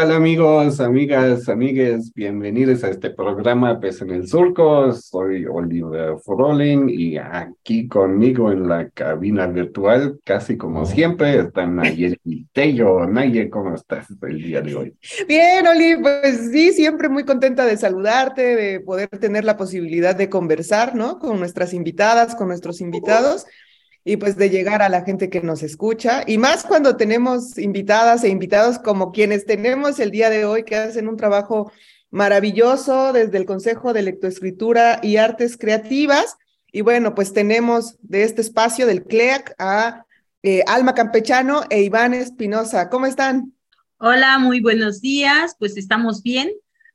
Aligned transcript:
Tal 0.00 0.12
amigos, 0.12 0.80
amigas, 0.80 1.46
amigues? 1.50 2.10
Bienvenidos 2.14 2.82
a 2.84 2.88
este 2.88 3.10
programa 3.10 3.78
Pes 3.80 4.00
en 4.00 4.12
el 4.12 4.26
Surco. 4.26 4.94
Soy 4.94 5.44
Oliver 5.44 6.14
Froling 6.24 6.88
y 6.88 7.18
aquí 7.18 7.86
conmigo 7.86 8.50
en 8.50 8.66
la 8.66 8.88
cabina 8.88 9.46
virtual, 9.46 10.18
casi 10.24 10.56
como 10.56 10.86
siempre, 10.86 11.40
está 11.40 11.66
Nayeli 11.66 12.46
Tello. 12.54 13.06
Nayeli, 13.06 13.50
¿cómo 13.50 13.74
estás 13.74 14.06
el 14.22 14.42
día 14.42 14.62
de 14.62 14.74
hoy? 14.74 14.96
Bien, 15.28 15.66
Oli, 15.66 15.98
pues 16.00 16.48
sí, 16.50 16.72
siempre 16.72 17.10
muy 17.10 17.24
contenta 17.24 17.66
de 17.66 17.76
saludarte, 17.76 18.56
de 18.56 18.80
poder 18.80 19.10
tener 19.10 19.44
la 19.44 19.58
posibilidad 19.58 20.16
de 20.16 20.30
conversar, 20.30 20.94
¿no? 20.94 21.18
Con 21.18 21.38
nuestras 21.38 21.74
invitadas, 21.74 22.34
con 22.34 22.48
nuestros 22.48 22.80
invitados 22.80 23.44
y 24.04 24.16
pues 24.16 24.36
de 24.36 24.50
llegar 24.50 24.82
a 24.82 24.88
la 24.88 25.02
gente 25.02 25.28
que 25.28 25.40
nos 25.42 25.62
escucha 25.62 26.24
y 26.26 26.38
más 26.38 26.64
cuando 26.64 26.96
tenemos 26.96 27.58
invitadas 27.58 28.24
e 28.24 28.28
invitados 28.28 28.78
como 28.78 29.12
quienes 29.12 29.44
tenemos 29.44 30.00
el 30.00 30.10
día 30.10 30.30
de 30.30 30.44
hoy 30.44 30.64
que 30.64 30.76
hacen 30.76 31.08
un 31.08 31.16
trabajo 31.16 31.70
maravilloso 32.10 33.12
desde 33.12 33.38
el 33.38 33.46
Consejo 33.46 33.92
de 33.92 34.02
Lectoescritura 34.02 35.00
y 35.02 35.16
Artes 35.16 35.56
Creativas. 35.56 36.36
Y 36.72 36.82
bueno, 36.82 37.14
pues 37.14 37.32
tenemos 37.32 37.96
de 38.00 38.24
este 38.24 38.40
espacio 38.40 38.86
del 38.86 39.04
CLEAC 39.04 39.54
a 39.58 40.04
eh, 40.42 40.62
Alma 40.66 40.94
Campechano 40.94 41.62
e 41.70 41.82
Iván 41.82 42.14
Espinosa. 42.14 42.88
¿Cómo 42.88 43.06
están? 43.06 43.52
Hola, 43.98 44.38
muy 44.38 44.60
buenos 44.60 45.00
días. 45.00 45.54
Pues 45.58 45.76
estamos 45.76 46.22
bien. 46.22 46.50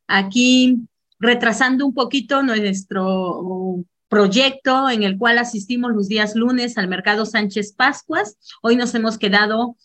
Aquí 0.07 0.79
retrasando 1.19 1.85
un 1.85 1.93
poquito 1.93 2.43
nuestro 2.43 3.83
proyecto 4.07 4.89
en 4.89 5.03
el 5.03 5.17
cual 5.17 5.37
asistimos 5.37 5.91
los 5.93 6.07
días 6.07 6.35
lunes 6.35 6.77
al 6.77 6.87
Mercado 6.87 7.25
Sánchez 7.25 7.73
Pascuas. 7.73 8.37
Hoy 8.61 8.75
nos 8.75 8.93
hemos 8.95 9.17
quedado 9.17 9.75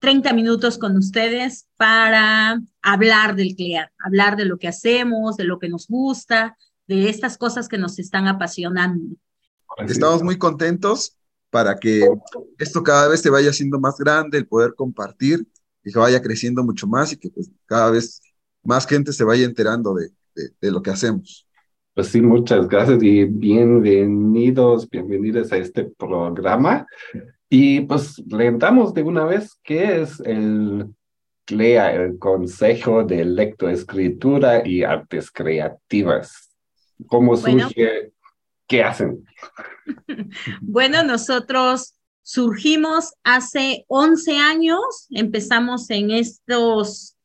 30 0.00 0.32
minutos 0.32 0.76
con 0.76 0.96
ustedes 0.96 1.66
para 1.76 2.60
hablar 2.82 3.36
del 3.36 3.54
CLEAR, 3.56 3.92
hablar 4.04 4.36
de 4.36 4.44
lo 4.44 4.58
que 4.58 4.68
hacemos, 4.68 5.36
de 5.36 5.44
lo 5.44 5.58
que 5.58 5.68
nos 5.68 5.86
gusta, 5.88 6.56
de 6.86 7.08
estas 7.08 7.38
cosas 7.38 7.68
que 7.68 7.78
nos 7.78 7.98
están 7.98 8.26
apasionando. 8.28 9.16
Estamos 9.86 10.22
muy 10.22 10.36
contentos 10.36 11.16
para 11.50 11.76
que 11.78 12.06
esto 12.58 12.82
cada 12.82 13.08
vez 13.08 13.22
se 13.22 13.30
vaya 13.30 13.50
haciendo 13.50 13.78
más 13.78 13.96
grande, 13.96 14.38
el 14.38 14.46
poder 14.46 14.74
compartir 14.74 15.46
y 15.84 15.92
que 15.92 15.98
vaya 15.98 16.20
creciendo 16.20 16.64
mucho 16.64 16.86
más 16.86 17.12
y 17.12 17.16
que 17.16 17.30
pues, 17.30 17.50
cada 17.66 17.90
vez 17.90 18.20
más 18.62 18.86
gente 18.86 19.12
se 19.12 19.24
vaya 19.24 19.44
enterando 19.44 19.94
de, 19.94 20.10
de, 20.34 20.50
de 20.60 20.70
lo 20.70 20.82
que 20.82 20.90
hacemos. 20.90 21.46
Pues 21.94 22.08
sí, 22.08 22.20
muchas 22.20 22.66
gracias 22.66 23.00
y 23.04 23.24
bienvenidos, 23.24 24.90
bienvenidas 24.90 25.52
a 25.52 25.58
este 25.58 25.84
programa. 25.84 26.88
Y 27.48 27.82
pues 27.82 28.18
le 28.26 28.46
entramos 28.46 28.92
de 28.94 29.04
una 29.04 29.24
vez, 29.24 29.60
¿qué 29.62 30.02
es 30.02 30.18
el 30.18 30.92
CLEA, 31.44 31.94
el 31.94 32.18
Consejo 32.18 33.04
de 33.04 33.24
Lectoescritura 33.24 34.66
y 34.66 34.82
Artes 34.82 35.30
Creativas? 35.30 36.50
¿Cómo 37.06 37.36
surge? 37.36 38.10
¿Qué 38.66 38.82
hacen? 38.82 39.24
bueno, 40.60 41.04
nosotros 41.04 41.94
surgimos 42.22 43.12
hace 43.22 43.84
11 43.86 44.36
años, 44.36 45.06
empezamos 45.10 45.88
en 45.90 46.10
estos, 46.10 47.16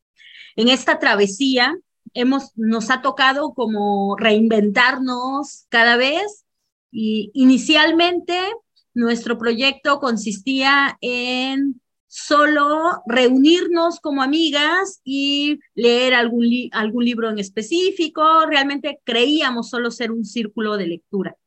en 0.56 0.70
esta 0.70 1.00
travesía 1.00 1.76
hemos, 2.14 2.52
nos 2.56 2.90
ha 2.90 3.02
tocado 3.02 3.54
como 3.54 4.16
reinventarnos 4.18 5.66
cada 5.70 5.98
vez 5.98 6.46
y 6.92 7.32
inicialmente 7.34 8.40
nuestro 8.94 9.38
proyecto 9.38 10.00
consistía 10.00 10.98
en 11.02 11.82
solo 12.08 13.04
reunirnos 13.06 14.00
como 14.00 14.24
amigas 14.24 15.00
y 15.04 15.60
leer 15.76 16.16
algún, 16.16 16.48
algún 16.72 17.06
libro 17.06 17.30
en 17.30 17.38
específico. 17.38 18.46
Realmente 18.48 19.00
creíamos 19.04 19.70
solo 19.70 19.92
ser 19.92 20.12
un 20.12 20.26
círculo 20.26 20.76
de 20.76 20.88
lectura, 20.88 21.38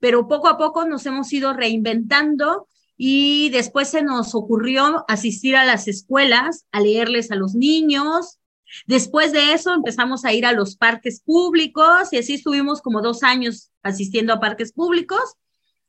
pero 0.00 0.26
poco 0.28 0.48
a 0.48 0.58
poco 0.58 0.84
nos 0.84 1.06
hemos 1.06 1.32
ido 1.32 1.52
reinventando 1.52 2.68
y 2.96 3.48
después 3.50 3.88
se 3.88 4.02
nos 4.02 4.34
ocurrió 4.34 5.04
asistir 5.06 5.54
a 5.54 5.64
las 5.64 5.86
escuelas, 5.86 6.66
a 6.72 6.80
leerles 6.80 7.30
a 7.30 7.36
los 7.36 7.54
niños, 7.54 8.38
Después 8.86 9.32
de 9.32 9.52
eso 9.52 9.74
empezamos 9.74 10.24
a 10.24 10.32
ir 10.32 10.46
a 10.46 10.52
los 10.52 10.76
parques 10.76 11.20
públicos 11.20 12.12
y 12.12 12.18
así 12.18 12.34
estuvimos 12.34 12.82
como 12.82 13.02
dos 13.02 13.22
años 13.22 13.70
asistiendo 13.82 14.32
a 14.32 14.40
parques 14.40 14.72
públicos 14.72 15.34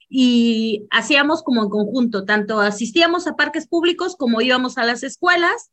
y 0.09 0.87
hacíamos 0.89 1.43
como 1.43 1.63
en 1.63 1.69
conjunto, 1.69 2.25
tanto 2.25 2.59
asistíamos 2.59 3.27
a 3.27 3.35
parques 3.35 3.67
públicos 3.67 4.15
como 4.15 4.41
íbamos 4.41 4.77
a 4.77 4.85
las 4.85 5.03
escuelas. 5.03 5.71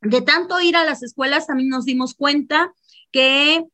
De 0.00 0.20
tanto 0.20 0.60
ir 0.60 0.76
a 0.76 0.84
las 0.84 1.02
escuelas 1.02 1.46
también 1.46 1.68
nos 1.70 1.84
dimos 1.84 2.14
cuenta 2.14 2.74
que 3.12 3.64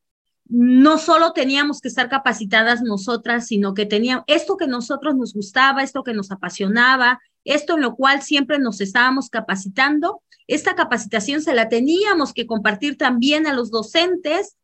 no 0.44 0.98
solo 0.98 1.32
teníamos 1.32 1.80
que 1.80 1.88
estar 1.88 2.08
capacitadas 2.08 2.82
nosotras, 2.82 3.46
sino 3.46 3.72
que 3.72 3.86
teníamos 3.86 4.24
esto 4.26 4.56
que 4.56 4.66
nosotros 4.66 5.16
nos 5.16 5.32
gustaba, 5.32 5.82
esto 5.82 6.02
que 6.02 6.12
nos 6.12 6.30
apasionaba, 6.30 7.20
esto 7.44 7.74
en 7.74 7.82
lo 7.82 7.94
cual 7.96 8.22
siempre 8.22 8.58
nos 8.58 8.80
estábamos 8.80 9.28
capacitando, 9.28 10.22
esta 10.46 10.74
capacitación 10.74 11.42
se 11.42 11.54
la 11.54 11.68
teníamos 11.68 12.32
que 12.32 12.46
compartir 12.46 12.96
también 12.96 13.46
a 13.46 13.52
los 13.52 13.70
docentes 13.70 14.56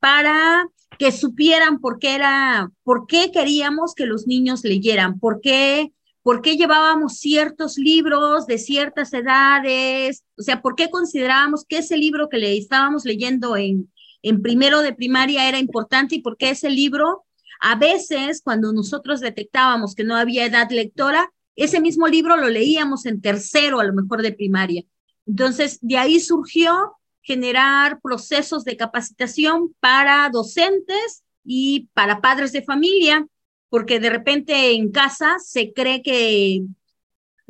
para 0.00 0.66
que 0.98 1.12
supieran 1.12 1.80
por 1.80 1.98
qué 1.98 2.14
era, 2.14 2.70
por 2.82 3.06
qué 3.06 3.30
queríamos 3.30 3.94
que 3.94 4.06
los 4.06 4.26
niños 4.26 4.64
leyeran, 4.64 5.18
por 5.18 5.40
qué, 5.40 5.92
por 6.22 6.40
qué 6.40 6.56
llevábamos 6.56 7.18
ciertos 7.18 7.76
libros 7.76 8.46
de 8.46 8.58
ciertas 8.58 9.12
edades, 9.12 10.24
o 10.36 10.42
sea, 10.42 10.62
por 10.62 10.74
qué 10.74 10.90
considerábamos 10.90 11.64
que 11.64 11.78
ese 11.78 11.96
libro 11.96 12.28
que 12.28 12.38
le 12.38 12.56
estábamos 12.56 13.04
leyendo 13.04 13.56
en, 13.56 13.92
en 14.22 14.42
primero 14.42 14.80
de 14.80 14.94
primaria 14.94 15.48
era 15.48 15.58
importante 15.58 16.16
y 16.16 16.22
por 16.22 16.36
qué 16.36 16.50
ese 16.50 16.70
libro, 16.70 17.24
a 17.60 17.76
veces 17.76 18.40
cuando 18.42 18.72
nosotros 18.72 19.20
detectábamos 19.20 19.94
que 19.94 20.04
no 20.04 20.16
había 20.16 20.46
edad 20.46 20.70
lectora, 20.70 21.32
ese 21.58 21.80
mismo 21.80 22.06
libro 22.06 22.36
lo 22.36 22.48
leíamos 22.48 23.04
en 23.04 23.20
tercero, 23.20 23.80
a 23.80 23.84
lo 23.84 23.92
mejor 23.92 24.22
de 24.22 24.32
primaria. 24.32 24.84
Entonces, 25.26 25.78
de 25.82 25.98
ahí 25.98 26.20
surgió 26.20 26.92
generar 27.20 28.00
procesos 28.00 28.64
de 28.64 28.76
capacitación 28.76 29.74
para 29.80 30.30
docentes 30.30 31.24
y 31.44 31.88
para 31.94 32.20
padres 32.20 32.52
de 32.52 32.62
familia, 32.62 33.26
porque 33.68 33.98
de 33.98 34.08
repente 34.08 34.72
en 34.72 34.92
casa 34.92 35.36
se 35.44 35.72
cree 35.72 36.02
que 36.02 36.62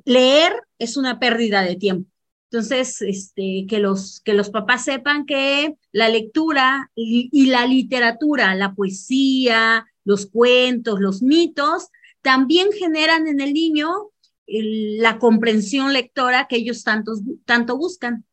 leer 0.05 0.55
es 0.79 0.97
una 0.97 1.21
pérdida 1.21 1.63
de 1.63 1.77
tiempo. 1.77 2.11
Entonces, 2.51 3.03
este, 3.03 3.67
que, 3.69 3.79
los, 3.79 4.21
que 4.21 4.33
los 4.33 4.49
papás 4.49 4.85
sepan 4.85 5.27
que 5.27 5.75
la 5.93 6.09
lectura 6.09 6.91
y, 6.95 7.29
y 7.31 7.47
la 7.47 7.67
literatura, 7.67 8.55
la 8.55 8.75
poesía, 8.75 9.87
los 10.05 10.25
cuentos, 10.25 10.99
los 10.99 11.21
mitos, 11.23 11.89
también 12.29 12.73
generan 12.73 13.27
en 13.27 13.41
el 13.41 13.55
niño 13.55 14.11
la 14.47 15.19
comprensión 15.19 15.95
lectora 15.95 16.47
que 16.47 16.57
ellos 16.57 16.85
tanto, 16.85 17.15
tanto 17.47 17.79
buscan. 17.79 18.27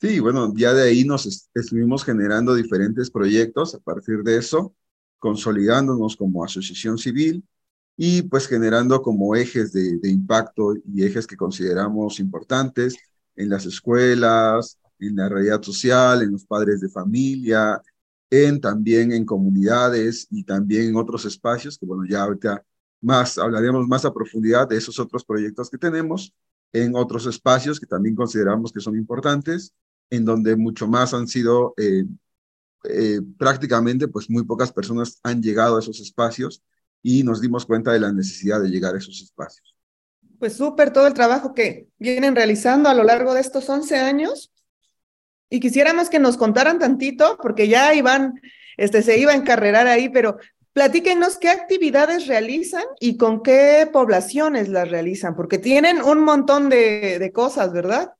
Sí, 0.00 0.18
bueno, 0.18 0.54
ya 0.56 0.72
de 0.72 0.88
ahí 0.88 1.04
nos 1.04 1.50
estuvimos 1.52 2.04
generando 2.04 2.54
diferentes 2.54 3.10
proyectos 3.10 3.74
a 3.74 3.80
partir 3.80 4.22
de 4.22 4.38
eso, 4.38 4.74
consolidándonos 5.18 6.16
como 6.16 6.42
asociación 6.42 6.96
civil 6.96 7.44
y 7.98 8.22
pues 8.22 8.48
generando 8.48 9.02
como 9.02 9.36
ejes 9.36 9.74
de, 9.74 9.98
de 9.98 10.10
impacto 10.10 10.74
y 10.76 11.04
ejes 11.04 11.26
que 11.26 11.36
consideramos 11.36 12.20
importantes 12.20 12.96
en 13.36 13.50
las 13.50 13.66
escuelas, 13.66 14.78
en 14.98 15.16
la 15.16 15.28
realidad 15.28 15.60
social, 15.60 16.22
en 16.22 16.32
los 16.32 16.46
padres 16.46 16.80
de 16.80 16.88
familia, 16.88 17.78
en 18.30 18.58
también 18.58 19.12
en 19.12 19.26
comunidades 19.26 20.28
y 20.30 20.44
también 20.44 20.86
en 20.88 20.96
otros 20.96 21.26
espacios 21.26 21.76
que 21.76 21.84
bueno, 21.84 22.04
ya 22.08 22.22
ahorita 22.22 22.64
más, 23.04 23.38
hablaremos 23.38 23.86
más 23.86 24.04
a 24.04 24.12
profundidad 24.12 24.68
de 24.68 24.76
esos 24.76 24.98
otros 24.98 25.24
proyectos 25.24 25.70
que 25.70 25.78
tenemos 25.78 26.34
en 26.72 26.96
otros 26.96 27.26
espacios 27.26 27.78
que 27.78 27.86
también 27.86 28.16
consideramos 28.16 28.72
que 28.72 28.80
son 28.80 28.96
importantes, 28.96 29.72
en 30.10 30.24
donde 30.24 30.56
mucho 30.56 30.88
más 30.88 31.14
han 31.14 31.28
sido 31.28 31.72
eh, 31.76 32.04
eh, 32.84 33.20
prácticamente, 33.38 34.08
pues 34.08 34.28
muy 34.28 34.44
pocas 34.44 34.72
personas 34.72 35.20
han 35.22 35.40
llegado 35.40 35.76
a 35.76 35.80
esos 35.80 36.00
espacios 36.00 36.62
y 37.00 37.22
nos 37.22 37.40
dimos 37.40 37.64
cuenta 37.64 37.92
de 37.92 38.00
la 38.00 38.12
necesidad 38.12 38.60
de 38.60 38.68
llegar 38.68 38.94
a 38.94 38.98
esos 38.98 39.22
espacios. 39.22 39.74
Pues 40.38 40.56
súper 40.56 40.92
todo 40.92 41.06
el 41.06 41.14
trabajo 41.14 41.54
que 41.54 41.86
vienen 41.98 42.34
realizando 42.34 42.88
a 42.88 42.94
lo 42.94 43.04
largo 43.04 43.34
de 43.34 43.40
estos 43.40 43.68
11 43.68 43.96
años. 43.96 44.52
Y 45.48 45.60
quisiéramos 45.60 46.10
que 46.10 46.18
nos 46.18 46.36
contaran 46.36 46.80
tantito, 46.80 47.38
porque 47.40 47.68
ya 47.68 47.94
Iván 47.94 48.40
este, 48.76 49.02
se 49.02 49.18
iba 49.18 49.32
a 49.32 49.36
encarrerar 49.36 49.86
ahí, 49.86 50.08
pero 50.08 50.38
platíquenos 50.74 51.38
qué 51.38 51.48
actividades 51.48 52.26
realizan 52.26 52.82
y 53.00 53.16
con 53.16 53.42
qué 53.42 53.88
poblaciones 53.90 54.68
las 54.68 54.90
realizan, 54.90 55.34
porque 55.36 55.58
tienen 55.58 56.02
un 56.02 56.22
montón 56.22 56.68
de, 56.68 57.30
cosas, 57.32 57.72
¿verdad? 57.72 58.12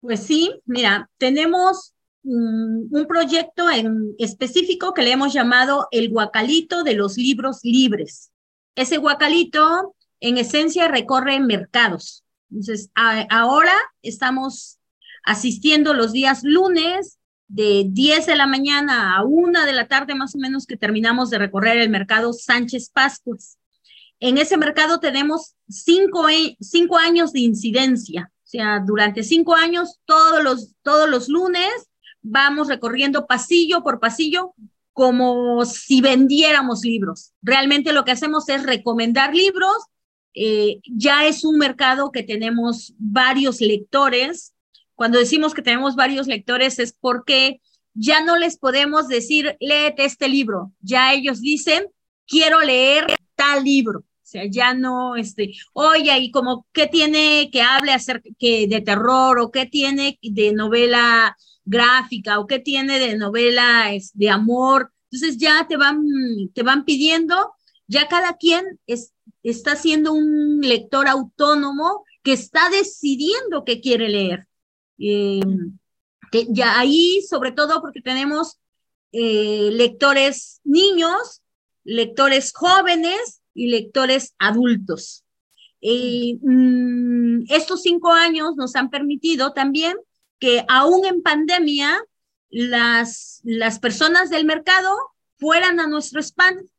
Pues 0.00 0.20
sí, 0.20 0.60
mira, 0.66 1.08
tenemos 1.16 1.94
un 2.24 3.06
proyecto 3.08 3.70
en 3.70 4.14
específico 4.18 4.92
que 4.92 5.02
le 5.02 5.12
hemos 5.12 5.32
llamado 5.32 5.86
el 5.92 6.10
guacalito 6.10 6.82
de 6.82 6.94
los 6.94 7.16
libros 7.16 7.60
libres. 7.62 8.32
Ese 8.74 8.98
guacalito, 8.98 9.94
en 10.18 10.38
esencia, 10.38 10.88
recorre 10.88 11.38
mercados. 11.38 12.24
Entonces, 12.50 12.90
ahora 12.94 13.74
estamos 14.02 14.80
asistiendo 15.22 15.94
los 15.94 16.12
días 16.12 16.40
lunes 16.42 17.15
de 17.48 17.84
10 17.88 18.26
de 18.26 18.36
la 18.36 18.46
mañana 18.46 19.16
a 19.16 19.24
1 19.24 19.64
de 19.64 19.72
la 19.72 19.88
tarde 19.88 20.14
más 20.14 20.34
o 20.34 20.38
menos 20.38 20.66
que 20.66 20.76
terminamos 20.76 21.30
de 21.30 21.38
recorrer 21.38 21.78
el 21.78 21.90
mercado 21.90 22.32
Sánchez 22.32 22.90
Pascuas. 22.90 23.58
En 24.18 24.38
ese 24.38 24.56
mercado 24.56 24.98
tenemos 24.98 25.54
cinco, 25.68 26.26
cinco 26.60 26.96
años 26.96 27.32
de 27.32 27.40
incidencia, 27.40 28.32
o 28.46 28.48
sea, 28.48 28.80
durante 28.84 29.22
cinco 29.22 29.54
años, 29.54 29.98
todos 30.04 30.42
los, 30.42 30.74
todos 30.82 31.08
los 31.10 31.28
lunes 31.28 31.68
vamos 32.22 32.68
recorriendo 32.68 33.26
pasillo 33.26 33.82
por 33.82 34.00
pasillo 34.00 34.54
como 34.92 35.64
si 35.66 36.00
vendiéramos 36.00 36.82
libros. 36.82 37.32
Realmente 37.42 37.92
lo 37.92 38.04
que 38.04 38.12
hacemos 38.12 38.48
es 38.48 38.62
recomendar 38.62 39.34
libros. 39.34 39.76
Eh, 40.32 40.80
ya 40.84 41.26
es 41.26 41.44
un 41.44 41.58
mercado 41.58 42.10
que 42.10 42.22
tenemos 42.22 42.94
varios 42.98 43.60
lectores. 43.60 44.54
Cuando 44.96 45.18
decimos 45.18 45.54
que 45.54 45.62
tenemos 45.62 45.94
varios 45.94 46.26
lectores 46.26 46.80
es 46.80 46.92
porque 46.92 47.60
ya 47.94 48.22
no 48.22 48.36
les 48.36 48.58
podemos 48.58 49.06
decir, 49.06 49.56
léete 49.60 50.04
este 50.04 50.28
libro. 50.28 50.72
Ya 50.80 51.14
ellos 51.14 51.40
dicen, 51.40 51.86
quiero 52.26 52.60
leer 52.62 53.06
tal 53.36 53.62
libro. 53.62 54.00
O 54.00 54.28
sea, 54.28 54.42
ya 54.50 54.74
no, 54.74 55.14
este, 55.14 55.52
oye, 55.72 56.18
y 56.18 56.32
como, 56.32 56.66
¿qué 56.72 56.88
tiene 56.88 57.48
que 57.52 57.62
hable 57.62 57.92
acerca 57.92 58.28
que 58.40 58.66
de 58.66 58.80
terror 58.80 59.38
o 59.38 59.52
qué 59.52 59.66
tiene 59.66 60.18
de 60.20 60.52
novela 60.52 61.36
gráfica 61.66 62.38
o 62.38 62.46
qué 62.46 62.58
tiene 62.58 62.98
de 62.98 63.18
novela 63.18 63.90
de 64.14 64.30
amor. 64.30 64.92
Entonces 65.10 65.36
ya 65.36 65.66
te 65.68 65.76
van, 65.76 66.02
te 66.54 66.62
van 66.62 66.84
pidiendo, 66.84 67.52
ya 67.86 68.08
cada 68.08 68.36
quien 68.38 68.80
es, 68.86 69.12
está 69.42 69.76
siendo 69.76 70.12
un 70.12 70.60
lector 70.62 71.08
autónomo 71.08 72.04
que 72.22 72.32
está 72.32 72.70
decidiendo 72.70 73.64
qué 73.64 73.80
quiere 73.80 74.08
leer. 74.08 74.45
Que 74.98 76.46
ya 76.48 76.78
ahí, 76.78 77.22
sobre 77.28 77.52
todo 77.52 77.80
porque 77.80 78.00
tenemos 78.00 78.58
eh, 79.12 79.70
lectores 79.72 80.60
niños, 80.64 81.42
lectores 81.84 82.52
jóvenes 82.52 83.42
y 83.54 83.68
lectores 83.68 84.34
adultos. 84.38 85.24
Mm, 85.82 87.44
estos 87.48 87.82
cinco 87.82 88.12
años 88.12 88.56
nos 88.56 88.74
han 88.76 88.90
permitido 88.90 89.52
también 89.52 89.96
que 90.38 90.64
aún 90.68 91.04
en 91.06 91.22
pandemia 91.22 92.02
las, 92.50 93.40
las 93.44 93.78
personas 93.78 94.30
del 94.30 94.44
mercado 94.44 94.90
fueran 95.38 95.80
a 95.80 95.86
nuestro, 95.86 96.20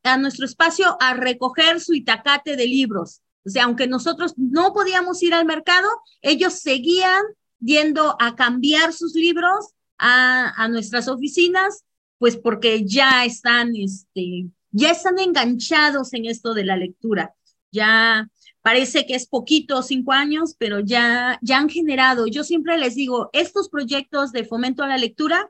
a 0.03 0.17
nuestro 0.17 0.45
espacio 0.45 0.97
a 0.99 1.13
recoger 1.13 1.79
su 1.79 1.93
itacate 1.93 2.55
de 2.55 2.67
libros. 2.67 3.21
O 3.45 3.49
sea, 3.49 3.65
aunque 3.65 3.87
nosotros 3.87 4.33
no 4.35 4.73
podíamos 4.73 5.21
ir 5.23 5.33
al 5.33 5.45
mercado, 5.45 5.87
ellos 6.21 6.53
seguían 6.55 7.23
yendo 7.59 8.15
a 8.19 8.35
cambiar 8.35 8.93
sus 8.93 9.13
libros 9.13 9.73
a, 9.97 10.53
a 10.61 10.67
nuestras 10.67 11.07
oficinas, 11.07 11.83
pues 12.17 12.37
porque 12.37 12.85
ya 12.85 13.25
están, 13.25 13.75
este, 13.75 14.47
ya 14.71 14.91
están 14.91 15.19
enganchados 15.19 16.13
en 16.13 16.25
esto 16.25 16.53
de 16.53 16.65
la 16.65 16.77
lectura. 16.77 17.33
Ya 17.71 18.29
Parece 18.67 19.05
que 19.05 19.15
es 19.15 19.27
poquito, 19.27 19.81
cinco 19.81 20.11
años, 20.11 20.53
pero 20.59 20.81
ya, 20.81 21.39
ya 21.41 21.57
han 21.57 21.69
generado, 21.69 22.27
yo 22.27 22.43
siempre 22.43 22.77
les 22.77 22.95
digo, 22.95 23.29
estos 23.31 23.69
proyectos 23.69 24.33
de 24.33 24.43
fomento 24.43 24.83
a 24.83 24.89
la 24.89 24.97
lectura, 24.97 25.49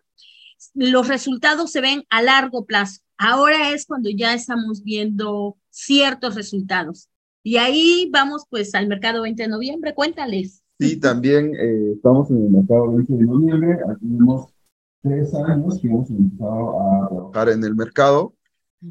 los 0.76 1.08
resultados 1.08 1.72
se 1.72 1.82
ven 1.82 2.04
a 2.12 2.22
largo 2.22 2.68
plazo. 2.68 3.02
Ahora 3.18 3.72
es 3.72 3.88
cuando 3.88 4.12
ya 4.12 4.36
estamos 4.36 4.84
viendo 4.84 5.58
ciertos 5.72 6.36
resultados. 6.36 7.10
Y 7.42 7.58
ahí 7.58 8.08
vamos 8.12 8.44
pues 8.52 8.76
al 8.76 8.88
mercado 8.88 9.24
20 9.24 9.42
de 9.42 9.50
noviembre, 9.50 9.96
cuéntales. 9.96 10.62
Sí, 10.80 11.00
también 11.00 11.56
eh, 11.56 11.94
estamos 11.96 12.30
en 12.30 12.38
el 12.38 12.50
mercado 12.50 12.94
20 12.94 13.14
de 13.14 13.24
noviembre, 13.24 13.78
tenemos 14.00 14.54
tres 15.02 15.34
años 15.34 15.80
que 15.82 15.88
hemos 15.88 16.10
empezado 16.10 16.80
a 16.80 17.10
trabajar 17.10 17.50
en 17.50 17.64
el 17.64 17.76
mercado 17.76 18.34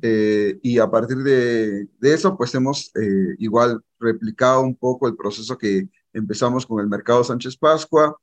eh, 0.03 0.59
y 0.63 0.79
a 0.79 0.91
partir 0.91 1.19
de, 1.19 1.89
de 1.99 2.15
eso, 2.15 2.37
pues 2.37 2.55
hemos 2.55 2.91
eh, 2.97 3.37
igual 3.39 3.83
replicado 4.01 4.63
un 4.63 4.75
poco 4.75 5.07
el 5.07 5.17
proceso 5.17 5.57
que 5.57 5.89
empezamos 6.13 6.67
con 6.67 6.81
el 6.81 6.89
mercado 6.89 7.23
Sánchez 7.23 7.57
Pascua. 7.57 8.17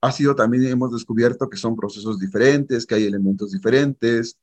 Ha 0.00 0.12
sido 0.12 0.34
también, 0.34 0.64
hemos 0.64 0.92
descubierto 0.92 1.48
que 1.48 1.56
son 1.56 1.76
procesos 1.76 2.18
diferentes, 2.18 2.84
que 2.84 2.96
hay 2.96 3.04
elementos 3.04 3.52
diferentes, 3.52 4.36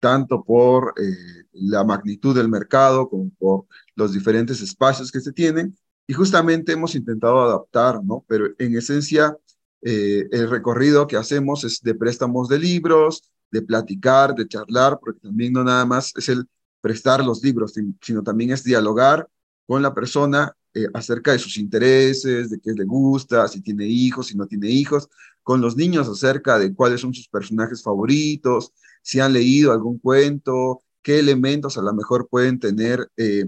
tanto 0.00 0.42
por 0.44 0.94
eh, 1.00 1.44
la 1.52 1.84
magnitud 1.84 2.34
del 2.34 2.48
mercado 2.48 3.08
como 3.08 3.30
por 3.38 3.66
los 3.94 4.12
diferentes 4.12 4.60
espacios 4.60 5.10
que 5.10 5.20
se 5.20 5.32
tienen. 5.32 5.76
Y 6.06 6.14
justamente 6.14 6.72
hemos 6.72 6.94
intentado 6.94 7.40
adaptar, 7.42 8.02
¿no? 8.04 8.24
Pero 8.28 8.46
en 8.58 8.76
esencia, 8.76 9.36
el 9.82 10.50
recorrido 10.50 11.06
que 11.06 11.16
hacemos 11.16 11.62
es 11.62 11.80
de 11.80 11.94
préstamos 11.94 12.48
de 12.48 12.58
libros, 12.58 13.30
de 13.50 13.62
platicar, 13.62 14.34
de 14.34 14.48
charlar, 14.48 14.98
porque 15.00 15.20
también 15.20 15.52
no 15.52 15.64
nada 15.64 15.84
más 15.84 16.12
es 16.16 16.28
el 16.28 16.46
prestar 16.80 17.24
los 17.24 17.42
libros, 17.42 17.74
sino 18.00 18.22
también 18.22 18.50
es 18.50 18.64
dialogar 18.64 19.28
con 19.66 19.82
la 19.82 19.94
persona 19.94 20.52
eh, 20.74 20.86
acerca 20.94 21.32
de 21.32 21.38
sus 21.38 21.56
intereses, 21.56 22.50
de 22.50 22.60
qué 22.60 22.72
le 22.72 22.84
gusta, 22.84 23.48
si 23.48 23.60
tiene 23.62 23.86
hijos, 23.86 24.28
si 24.28 24.36
no 24.36 24.46
tiene 24.46 24.68
hijos, 24.68 25.08
con 25.42 25.60
los 25.60 25.76
niños 25.76 26.08
acerca 26.08 26.58
de 26.58 26.74
cuáles 26.74 27.00
son 27.00 27.14
sus 27.14 27.28
personajes 27.28 27.82
favoritos, 27.82 28.72
si 29.02 29.20
han 29.20 29.32
leído 29.32 29.72
algún 29.72 29.98
cuento, 29.98 30.82
qué 31.02 31.18
elementos 31.18 31.78
a 31.78 31.82
lo 31.82 31.94
mejor 31.94 32.28
pueden 32.28 32.58
tener 32.58 33.10
eh, 33.16 33.46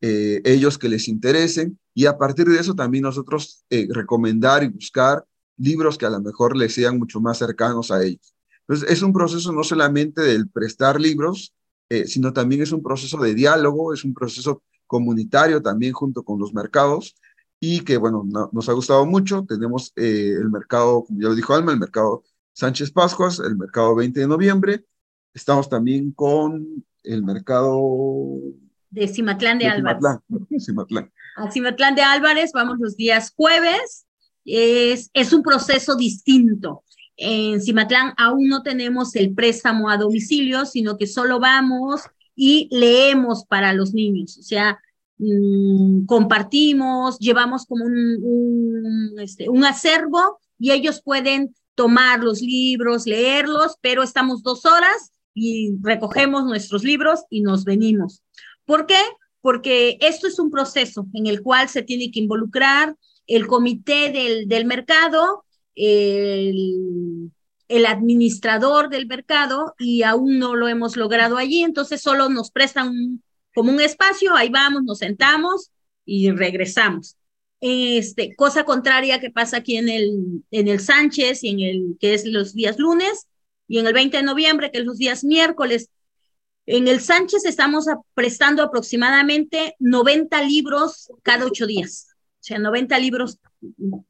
eh, 0.00 0.40
ellos 0.44 0.78
que 0.78 0.88
les 0.88 1.08
interesen, 1.08 1.78
y 1.94 2.06
a 2.06 2.16
partir 2.16 2.46
de 2.48 2.58
eso 2.58 2.74
también 2.74 3.02
nosotros 3.02 3.64
recomendar 3.90 4.62
y 4.62 4.68
buscar 4.68 5.24
libros 5.56 5.98
que 5.98 6.06
a 6.06 6.10
lo 6.10 6.20
mejor 6.20 6.56
les 6.56 6.74
sean 6.74 6.98
mucho 6.98 7.20
más 7.20 7.38
cercanos 7.38 7.90
a 7.90 8.02
ellos. 8.04 8.34
Entonces, 8.68 8.90
es 8.90 9.02
un 9.02 9.12
proceso 9.12 9.50
no 9.52 9.64
solamente 9.64 10.22
del 10.22 10.48
prestar 10.48 11.00
libros, 11.00 11.54
eh, 11.88 12.06
sino 12.06 12.32
también 12.32 12.62
es 12.62 12.72
un 12.72 12.82
proceso 12.82 13.16
de 13.18 13.34
diálogo, 13.34 13.94
es 13.94 14.04
un 14.04 14.12
proceso 14.12 14.62
comunitario 14.86 15.62
también 15.62 15.92
junto 15.92 16.22
con 16.22 16.38
los 16.38 16.52
mercados 16.52 17.16
y 17.60 17.80
que, 17.80 17.96
bueno, 17.96 18.24
nos 18.52 18.68
ha 18.68 18.72
gustado 18.72 19.06
mucho. 19.06 19.44
Tenemos 19.48 19.92
eh, 19.96 20.34
el 20.38 20.50
mercado, 20.50 21.04
como 21.04 21.20
ya 21.20 21.28
lo 21.28 21.34
dijo 21.34 21.54
Alma, 21.54 21.72
el 21.72 21.80
mercado 21.80 22.22
Sánchez 22.52 22.90
Pascuas, 22.92 23.38
el 23.38 23.56
mercado 23.56 23.94
20 23.94 24.20
de 24.20 24.28
noviembre. 24.28 24.84
Estamos 25.34 25.68
también 25.68 26.12
con 26.12 26.84
el 27.04 27.22
mercado... 27.22 27.78
De 28.90 29.08
Cimatlán 29.08 29.58
de, 29.58 29.66
de 29.66 29.70
Álvarez. 29.70 30.02
Cimatlán. 30.58 31.12
A 31.36 31.50
Cimatlán 31.50 31.94
de 31.94 32.02
Álvarez 32.02 32.50
vamos 32.52 32.78
los 32.78 32.96
días 32.96 33.32
jueves. 33.36 34.06
Es, 34.44 35.10
es 35.12 35.32
un 35.32 35.42
proceso 35.42 35.94
distinto 35.94 36.82
en 37.18 37.60
Cimatlán 37.60 38.14
aún 38.16 38.48
no 38.48 38.62
tenemos 38.62 39.14
el 39.16 39.34
préstamo 39.34 39.90
a 39.90 39.96
domicilio, 39.96 40.64
sino 40.64 40.96
que 40.96 41.08
solo 41.08 41.40
vamos 41.40 42.02
y 42.36 42.68
leemos 42.70 43.44
para 43.44 43.72
los 43.72 43.92
niños. 43.92 44.38
O 44.38 44.42
sea, 44.42 44.78
mm, 45.18 46.06
compartimos, 46.06 47.18
llevamos 47.18 47.66
como 47.66 47.84
un, 47.84 49.14
este, 49.18 49.48
un 49.48 49.64
acervo 49.64 50.38
y 50.60 50.70
ellos 50.70 51.02
pueden 51.02 51.54
tomar 51.74 52.22
los 52.22 52.40
libros, 52.40 53.04
leerlos, 53.04 53.76
pero 53.80 54.04
estamos 54.04 54.44
dos 54.44 54.64
horas 54.64 55.10
y 55.34 55.74
recogemos 55.82 56.44
nuestros 56.44 56.84
libros 56.84 57.24
y 57.30 57.40
nos 57.40 57.64
venimos. 57.64 58.22
¿Por 58.68 58.84
qué? 58.84 59.00
Porque 59.40 59.96
esto 60.02 60.26
es 60.28 60.38
un 60.38 60.50
proceso 60.50 61.06
en 61.14 61.26
el 61.26 61.40
cual 61.42 61.70
se 61.70 61.82
tiene 61.82 62.10
que 62.10 62.20
involucrar 62.20 62.96
el 63.26 63.46
comité 63.46 64.12
del, 64.12 64.46
del 64.46 64.66
mercado, 64.66 65.46
el, 65.74 67.32
administrador 67.86 68.90
del 68.90 69.06
mercado 69.06 69.74
y 69.78 70.02
aún 70.02 70.38
no 70.38 70.54
lo 70.54 70.68
hemos 70.68 70.98
logrado 70.98 71.38
allí, 71.38 71.62
entonces 71.62 72.02
solo 72.02 72.28
nos 72.28 72.50
prestan 72.50 73.22
como 73.54 73.72
un 73.72 73.80
espacio, 73.80 74.36
ahí 74.36 74.50
vamos, 74.50 74.82
nos 74.82 74.98
sentamos 74.98 75.70
y 76.04 76.30
regresamos. 76.30 77.16
Este, 77.62 78.36
cosa 78.36 78.64
contraria 78.64 79.18
que 79.18 79.30
pasa 79.30 79.56
aquí 79.56 79.78
en 79.78 79.88
el, 79.88 80.44
en 80.50 80.68
el 80.68 80.80
Sánchez 80.80 81.42
y 81.42 81.48
en 81.48 81.60
el 81.60 81.96
que 81.98 82.12
es 82.12 82.26
los 82.26 82.52
días 82.52 82.78
lunes 82.78 83.28
y 83.66 83.78
en 83.78 83.86
el 83.86 83.94
20 83.94 84.18
de 84.18 84.22
noviembre 84.24 84.70
que 84.70 84.80
es 84.80 84.84
los 84.84 84.98
días 84.98 85.24
miércoles. 85.24 85.88
En 86.70 86.86
el 86.86 87.00
Sánchez 87.00 87.46
estamos 87.46 87.86
prestando 88.12 88.62
aproximadamente 88.62 89.74
90 89.78 90.42
libros 90.42 91.10
cada 91.22 91.46
ocho 91.46 91.66
días, 91.66 92.08
o 92.10 92.42
sea, 92.42 92.58
90 92.58 92.98
libros 92.98 93.38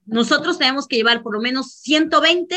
nosotros 0.07 0.59
tenemos 0.59 0.89
que 0.89 0.97
llevar 0.97 1.23
por 1.23 1.35
lo 1.35 1.41
menos 1.41 1.75
120 1.75 2.57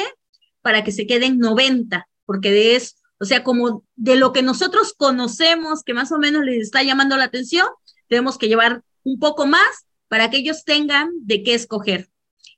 para 0.64 0.84
que 0.84 0.92
se 0.92 1.06
queden 1.06 1.38
90, 1.38 2.10
porque 2.26 2.50
de 2.50 2.76
eso, 2.78 2.96
o 3.20 3.26
sea, 3.26 3.44
como 3.44 3.86
de 3.96 4.16
lo 4.16 4.34
que 4.34 4.42
nosotros 4.42 4.96
conocemos, 4.98 5.84
que 5.84 5.94
más 5.94 6.12
o 6.12 6.18
menos 6.18 6.44
les 6.46 6.64
está 6.64 6.82
llamando 6.82 7.16
la 7.16 7.26
atención, 7.26 7.68
tenemos 8.08 8.40
que 8.40 8.48
llevar 8.48 8.82
un 9.04 9.20
poco 9.20 9.46
más 9.46 9.86
para 10.08 10.32
que 10.32 10.38
ellos 10.38 10.64
tengan 10.66 11.12
de 11.22 11.44
qué 11.44 11.54
escoger. 11.54 12.10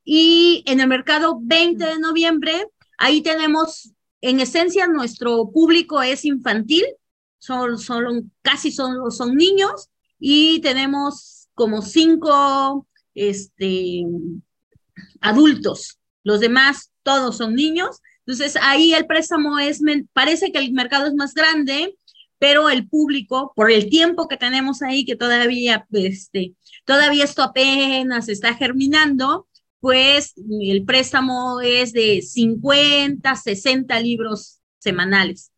Y 0.06 0.64
en 0.66 0.80
el 0.80 0.88
mercado 0.88 1.40
20 1.42 1.84
de 1.84 2.00
noviembre, 2.00 2.68
ahí 2.98 3.22
tenemos, 3.22 3.92
en 4.22 4.40
esencia, 4.40 4.88
nuestro 4.88 5.52
público 5.52 6.02
es 6.02 6.24
infantil, 6.24 6.86
son, 7.46 8.32
casi 8.42 8.72
son, 8.72 9.12
son 9.12 9.36
niños, 9.36 9.90
y 10.20 10.60
tenemos 10.62 11.50
como 11.54 11.82
cinco 11.82 12.88
este, 13.14 14.06
adultos. 15.22 16.00
Los 16.24 16.40
demás, 16.40 16.92
todos 17.04 17.38
son 17.38 17.56
niños. 17.56 18.00
Entonces, 18.26 18.58
ahí 18.62 18.94
el 18.94 19.06
préstamo 19.06 19.60
es, 19.60 19.82
parece 20.14 20.52
que 20.52 20.60
el 20.60 20.72
mercado 20.72 21.08
es 21.08 21.14
más 21.14 21.34
grande, 21.34 21.98
pero 22.40 22.70
el 22.70 22.88
público, 22.88 23.54
por 23.56 23.72
el 23.72 23.90
tiempo 23.90 24.28
que 24.28 24.38
tenemos 24.38 24.82
ahí, 24.82 25.06
que 25.06 25.16
todavía, 25.16 25.86
este, 25.92 26.54
todavía 26.86 27.26
esto 27.26 27.44
apenas 27.44 28.30
está 28.30 28.56
germinando, 28.56 29.48
pues 29.80 30.34
el 30.62 30.86
préstamo 30.86 31.60
es 31.62 31.92
de 31.92 32.22
50, 32.22 33.36
60 33.36 34.00
libros 34.00 34.62
semanales. 34.80 35.53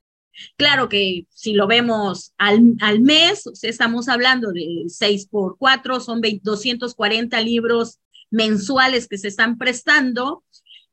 Claro 0.58 0.89
que 0.89 1.25
si 1.30 1.54
lo 1.54 1.68
vemos 1.68 2.34
al, 2.38 2.75
al 2.82 3.01
mes, 3.01 3.48
o 3.48 3.56
sea, 3.56 3.70
estamos 3.70 4.10
hablando 4.10 4.51
de 4.51 4.84
6 4.88 5.27
por 5.27 5.58
4, 5.58 6.00
son 6.00 6.22
240 6.22 7.42
libros 7.42 8.00
mensuales 8.32 9.08
que 9.08 9.18
se 9.18 9.27
están 9.27 9.58
prestando, 9.58 10.44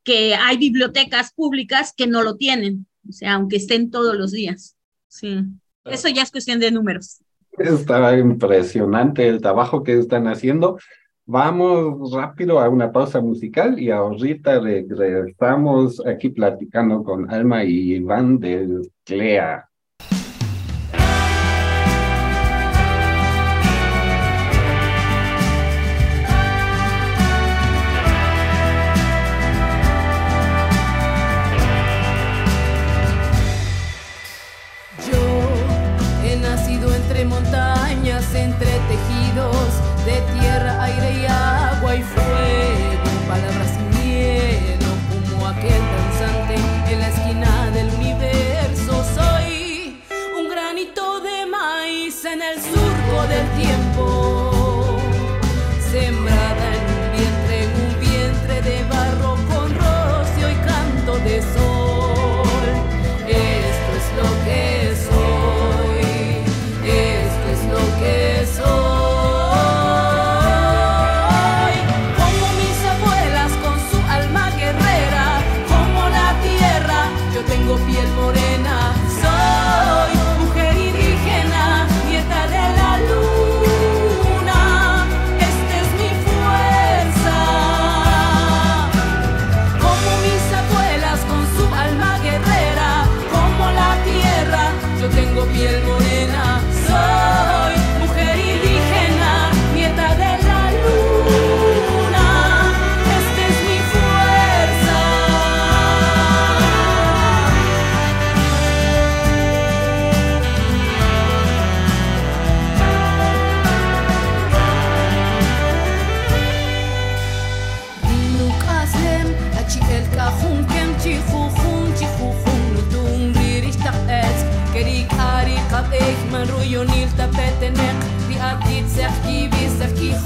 que 0.04 0.34
hay 0.34 0.56
bibliotecas 0.56 1.32
públicas 1.32 1.92
que 1.96 2.06
no 2.06 2.22
lo 2.22 2.36
tienen, 2.36 2.86
o 3.08 3.12
sea, 3.12 3.34
aunque 3.34 3.56
estén 3.56 3.90
todos 3.90 4.16
los 4.16 4.32
días. 4.32 4.76
Sí, 5.08 5.44
eso 5.84 6.08
ya 6.08 6.22
es 6.22 6.30
cuestión 6.30 6.60
de 6.60 6.70
números. 6.70 7.20
Está 7.58 8.16
impresionante 8.16 9.28
el 9.28 9.40
trabajo 9.40 9.82
que 9.82 9.98
están 9.98 10.26
haciendo. 10.26 10.78
Vamos 11.24 12.12
rápido 12.12 12.58
a 12.58 12.68
una 12.68 12.90
pausa 12.90 13.20
musical 13.20 13.78
y 13.78 13.90
ahorita 13.90 14.58
regresamos 14.60 16.04
aquí 16.04 16.30
platicando 16.30 17.02
con 17.04 17.30
Alma 17.30 17.64
y 17.64 17.94
Iván 17.94 18.38
del 18.38 18.90
CLEA. 19.04 19.71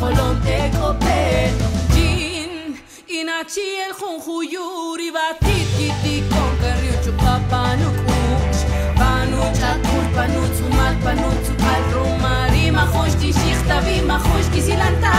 zolonteko 0.07 0.95
peto 1.03 1.67
Jin, 1.95 2.79
inatxi 3.09 3.65
elkon 3.87 4.21
juri 4.53 5.11
bat 5.11 5.43
ikitik 5.43 6.31
onkerri 6.43 6.91
utxupa 6.95 7.35
panuk 7.51 7.97
utx 8.19 8.63
Panutx 8.99 9.63
akur 9.71 10.07
panutz 10.15 10.61
umat 10.69 10.97
panutz 11.05 11.51
upat 11.55 11.85
rumari 11.95 12.71
Mahoz 12.71 13.15
dixik 13.21 13.67
tabi, 13.69 14.01
mahoz 14.07 14.47
gizilanta 14.55 15.17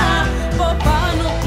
Bo 0.58 0.72
panuk 0.86 1.47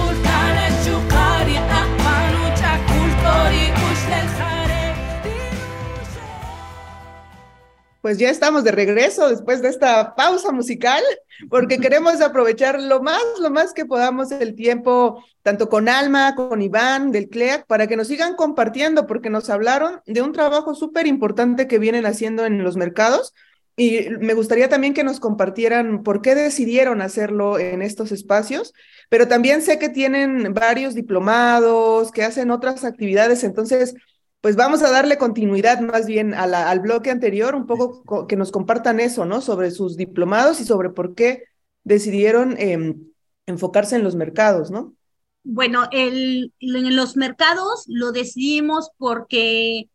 Pues 8.00 8.16
ya 8.18 8.30
estamos 8.30 8.64
de 8.64 8.72
regreso 8.72 9.28
después 9.28 9.60
de 9.60 9.68
esta 9.68 10.14
pausa 10.14 10.52
musical, 10.52 11.02
porque 11.48 11.78
queremos 11.80 12.20
aprovechar 12.20 12.80
lo 12.80 13.02
más, 13.02 13.22
lo 13.40 13.50
más 13.50 13.74
que 13.74 13.84
podamos 13.84 14.32
el 14.32 14.54
tiempo, 14.54 15.22
tanto 15.42 15.68
con 15.68 15.88
Alma, 15.88 16.34
con 16.34 16.62
Iván 16.62 17.12
del 17.12 17.28
CLEAC, 17.28 17.66
para 17.66 17.86
que 17.86 17.96
nos 17.96 18.08
sigan 18.08 18.36
compartiendo, 18.36 19.06
porque 19.06 19.30
nos 19.30 19.50
hablaron 19.50 20.00
de 20.06 20.22
un 20.22 20.32
trabajo 20.32 20.74
súper 20.74 21.06
importante 21.06 21.66
que 21.66 21.78
vienen 21.78 22.06
haciendo 22.06 22.46
en 22.46 22.62
los 22.64 22.76
mercados. 22.76 23.34
Y 23.76 24.10
me 24.20 24.34
gustaría 24.34 24.68
también 24.68 24.92
que 24.92 25.04
nos 25.04 25.20
compartieran 25.20 26.02
por 26.02 26.20
qué 26.20 26.34
decidieron 26.34 27.00
hacerlo 27.00 27.58
en 27.58 27.80
estos 27.80 28.12
espacios, 28.12 28.74
pero 29.08 29.26
también 29.26 29.62
sé 29.62 29.78
que 29.78 29.88
tienen 29.88 30.52
varios 30.52 30.94
diplomados, 30.94 32.12
que 32.12 32.22
hacen 32.22 32.50
otras 32.50 32.84
actividades, 32.84 33.42
entonces 33.42 33.94
pues 34.40 34.56
vamos 34.56 34.82
a 34.82 34.90
darle 34.90 35.18
continuidad 35.18 35.80
más 35.80 36.06
bien 36.06 36.32
al 36.34 36.80
bloque 36.80 37.10
anterior, 37.10 37.54
un 37.54 37.66
poco 37.66 38.26
que 38.26 38.36
nos 38.36 38.50
compartan 38.50 38.98
eso, 38.98 39.26
¿no? 39.26 39.40
Sobre 39.40 39.70
sus 39.70 39.96
diplomados 39.96 40.60
y 40.60 40.64
sobre 40.64 40.90
por 40.90 41.14
qué 41.14 41.44
decidieron 41.84 42.56
em, 42.58 43.04
enfocarse 43.46 43.96
en 43.96 44.04
los 44.04 44.16
mercados, 44.16 44.70
¿no? 44.70 44.94
Bueno, 45.42 45.88
en 45.92 46.52
los 46.60 47.16
mercados 47.16 47.84
lo 47.86 48.12
decidimos 48.12 48.90
porque 48.96 49.88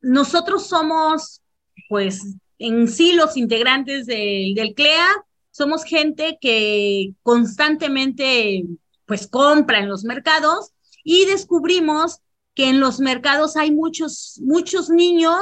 nosotros 0.00 0.66
somos, 0.66 1.42
pues, 1.88 2.36
en 2.58 2.88
sí 2.88 3.12
los 3.12 3.36
integrantes 3.36 4.06
del 4.06 4.74
CLEA, 4.74 5.08
somos 5.50 5.84
gente 5.84 6.38
que 6.40 7.12
constantemente, 7.22 8.64
pues, 9.06 9.26
compra 9.26 9.80
en 9.80 9.88
los 9.88 10.04
mercados 10.04 10.72
y 11.04 11.26
descubrimos 11.26 12.20
que 12.54 12.68
en 12.68 12.80
los 12.80 13.00
mercados 13.00 13.56
hay 13.56 13.70
muchos, 13.70 14.40
muchos 14.42 14.90
niños 14.90 15.40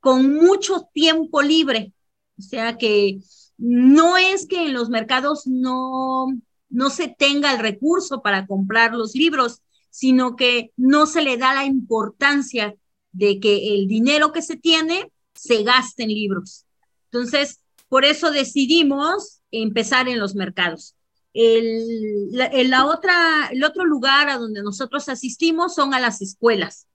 con 0.00 0.34
mucho 0.34 0.88
tiempo 0.92 1.42
libre. 1.42 1.92
O 2.38 2.42
sea 2.42 2.76
que 2.78 3.18
no 3.56 4.16
es 4.16 4.46
que 4.46 4.66
en 4.66 4.74
los 4.74 4.88
mercados 4.88 5.46
no, 5.46 6.26
no 6.68 6.90
se 6.90 7.08
tenga 7.08 7.52
el 7.52 7.58
recurso 7.58 8.22
para 8.22 8.46
comprar 8.46 8.94
los 8.94 9.14
libros, 9.14 9.62
sino 9.90 10.36
que 10.36 10.72
no 10.76 11.06
se 11.06 11.22
le 11.22 11.36
da 11.36 11.54
la 11.54 11.64
importancia 11.64 12.74
de 13.12 13.40
que 13.40 13.74
el 13.74 13.88
dinero 13.88 14.32
que 14.32 14.42
se 14.42 14.56
tiene 14.56 15.10
se 15.34 15.62
gaste 15.62 16.04
en 16.04 16.10
libros. 16.10 16.66
Entonces, 17.10 17.60
por 17.88 18.04
eso 18.04 18.30
decidimos 18.30 19.40
empezar 19.50 20.08
en 20.08 20.18
los 20.18 20.34
mercados. 20.34 20.94
El, 21.34 22.30
la, 22.32 22.86
otra, 22.86 23.48
el 23.52 23.62
otro 23.62 23.84
lugar 23.84 24.28
a 24.28 24.38
donde 24.38 24.62
nosotros 24.62 25.08
asistimos 25.08 25.74
son 25.74 25.94
a 25.94 26.00
las 26.00 26.20
escuelas. 26.22 26.86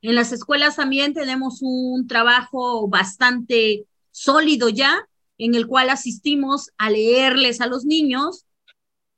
En 0.00 0.14
las 0.16 0.32
escuelas 0.32 0.76
también 0.76 1.14
tenemos 1.14 1.58
un 1.62 2.06
trabajo 2.08 2.88
bastante 2.88 3.86
sólido 4.10 4.68
ya, 4.68 5.08
en 5.38 5.54
el 5.54 5.66
cual 5.66 5.90
asistimos 5.90 6.70
a 6.78 6.90
leerles 6.90 7.60
a 7.60 7.66
los 7.66 7.84
niños. 7.84 8.44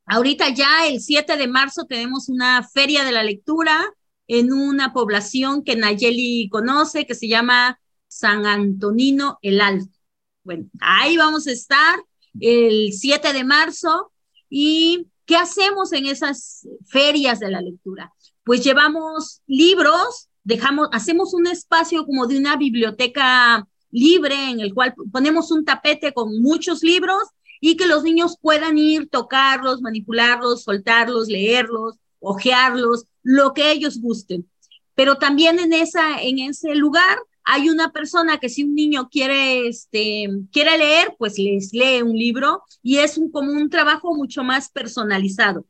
Ahorita 0.07 0.51
ya 0.51 0.87
el 0.87 1.01
7 1.01 1.37
de 1.37 1.49
marzo 1.49 1.87
tenemos 1.87 2.29
una 2.29 2.63
feria 2.69 3.05
de 3.05 3.13
la 3.13 3.23
lectura 3.23 3.83
en 4.27 4.53
una 4.53 4.93
población 4.93 5.65
que 5.65 5.77
Nayeli 5.77 6.49
conoce, 6.51 7.07
que 7.07 7.15
se 7.15 7.29
llama 7.29 7.81
San 8.09 8.47
Antonino 8.47 9.39
el 9.43 9.61
Alto. 9.61 9.99
Bueno, 10.43 10.67
ahí 10.81 11.17
vamos 11.17 11.47
a 11.47 11.53
estar 11.53 11.99
el 12.41 12.93
7 12.93 13.33
de 13.33 13.45
marzo. 13.45 14.13
¿Y 14.49 15.07
qué 15.27 15.37
hacemos 15.37 15.93
en 15.93 16.07
esas 16.07 16.69
ferias 16.87 17.41
de 17.41 17.51
la 17.51 17.61
lectura? 17.61 18.13
Pues 18.45 18.63
llevamos 18.63 19.41
libros, 19.47 20.29
dejamos, 20.43 20.89
hacemos 20.93 21.35
un 21.35 21.47
espacio 21.47 22.05
como 22.05 22.27
de 22.27 22.39
una 22.39 22.57
biblioteca 22.57 23.67
libre 23.91 24.51
en 24.51 24.61
el 24.61 24.75
cual 24.75 24.95
ponemos 25.13 25.51
un 25.51 25.65
tapete 25.65 26.13
con 26.13 26.41
muchos 26.43 26.83
libros 26.83 27.23
y 27.61 27.77
que 27.77 27.87
los 27.87 28.03
niños 28.03 28.37
puedan 28.41 28.77
ir, 28.77 29.09
tocarlos, 29.09 29.81
manipularlos, 29.81 30.65
soltarlos, 30.65 31.29
leerlos, 31.29 31.97
ojearlos, 32.21 33.07
lo 33.23 33.55
que 33.55 33.71
ellos 33.71 34.01
gusten. 34.01 34.49
Pero 34.95 35.17
también 35.17 35.59
en, 35.59 35.73
esa, 35.73 36.21
en 36.21 36.39
ese 36.41 36.75
lugar 36.75 37.19
hay 37.45 37.69
una 37.69 37.93
persona 37.93 38.39
que 38.39 38.49
si 38.49 38.65
un 38.65 38.75
niño 38.75 39.09
quiere, 39.11 39.69
este, 39.69 40.29
quiere 40.51 40.79
leer, 40.79 41.15
pues 41.19 41.39
les 41.39 41.73
lee 41.73 42.03
un 42.03 42.17
libro 42.17 42.63
y 42.83 42.99
es 42.99 43.19
un, 43.19 43.31
como 43.31 43.53
un 43.53 43.69
trabajo 43.69 44.15
mucho 44.15 44.43
más 44.43 44.71
personalizado. 44.71 45.67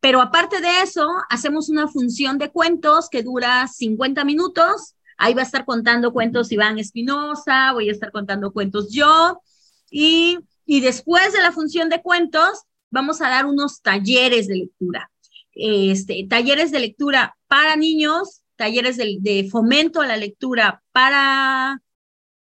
Pero 0.00 0.22
aparte 0.22 0.62
de 0.62 0.80
eso, 0.82 1.06
hacemos 1.28 1.68
una 1.68 1.86
función 1.86 2.38
de 2.38 2.50
cuentos 2.50 3.10
que 3.10 3.22
dura 3.22 3.68
50 3.68 4.24
minutos. 4.24 4.94
Ahí 5.18 5.34
va 5.34 5.42
a 5.42 5.44
estar 5.44 5.66
contando 5.66 6.14
cuentos 6.14 6.50
Iván 6.50 6.78
Espinosa, 6.78 7.72
voy 7.74 7.90
a 7.90 7.92
estar 7.92 8.10
contando 8.10 8.50
cuentos 8.52 8.90
yo. 8.90 9.42
Y, 9.90 10.38
y 10.64 10.80
después 10.80 11.34
de 11.34 11.42
la 11.42 11.52
función 11.52 11.90
de 11.90 12.00
cuentos, 12.00 12.62
vamos 12.90 13.20
a 13.20 13.28
dar 13.28 13.44
unos 13.44 13.82
talleres 13.82 14.48
de 14.48 14.56
lectura. 14.56 15.10
Este, 15.52 16.26
talleres 16.26 16.70
de 16.70 16.80
lectura 16.80 17.36
para 17.48 17.76
niños 17.76 18.39
talleres 18.60 18.98
de, 18.98 19.48
fomento 19.50 20.02
a 20.02 20.06
la 20.06 20.18
lectura 20.18 20.82
para 20.92 21.80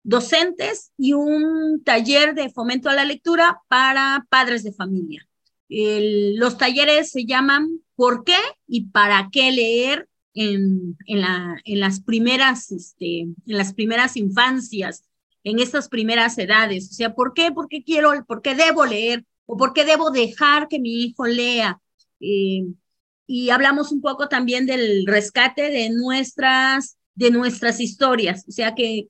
docentes 0.02 0.92
y 0.98 1.14
un 1.14 1.84
taller 1.84 2.34
de 2.34 2.50
fomento 2.50 2.90
a 2.90 2.96
la 2.96 3.06
lectura 3.06 3.62
para 3.68 4.26
padres 4.28 4.64
de 4.64 4.74
familia. 4.74 5.28
los 5.70 6.58
talleres 6.58 7.12
se 7.12 7.26
llaman 7.26 7.82
¿Por 7.96 8.24
qué 8.24 8.40
y 8.66 8.86
para 8.86 9.30
qué 9.32 9.52
leer 9.52 10.10
en, 10.34 10.98
en, 11.06 11.22
la, 11.22 11.62
en 11.66 11.80
las, 11.82 12.02
primeras, 12.02 12.72
este, 12.72 13.20
en 13.22 13.38
las 13.46 13.76
primeras 13.76 14.18
infancias, 14.18 15.04
en 15.44 15.60
estas 15.60 15.88
primeras 15.88 16.36
edades? 16.40 16.90
O 16.90 16.94
sea, 16.94 17.14
¿por 17.14 17.36
qué? 17.36 17.52
¿Por 17.52 17.68
qué 17.68 17.84
quiero, 17.84 18.26
por 18.26 18.42
qué 18.42 18.56
debo 18.56 18.88
leer? 18.88 19.24
¿O 19.46 19.56
por 19.56 19.72
qué 19.74 19.86
debo 19.86 20.10
dejar 20.10 20.68
que 20.68 20.80
mi 20.80 21.04
hijo 21.04 21.28
lea? 21.28 21.80
Eh, 22.20 22.66
y 23.28 23.50
hablamos 23.50 23.92
un 23.92 24.02
poco 24.02 24.30
también 24.30 24.66
del 24.66 25.06
rescate 25.06 25.70
de 25.70 25.90
nuestras, 25.90 26.98
de 27.14 27.30
nuestras 27.30 27.82
historias. 27.82 28.46
O 28.48 28.52
sea 28.52 28.74
que 28.74 29.10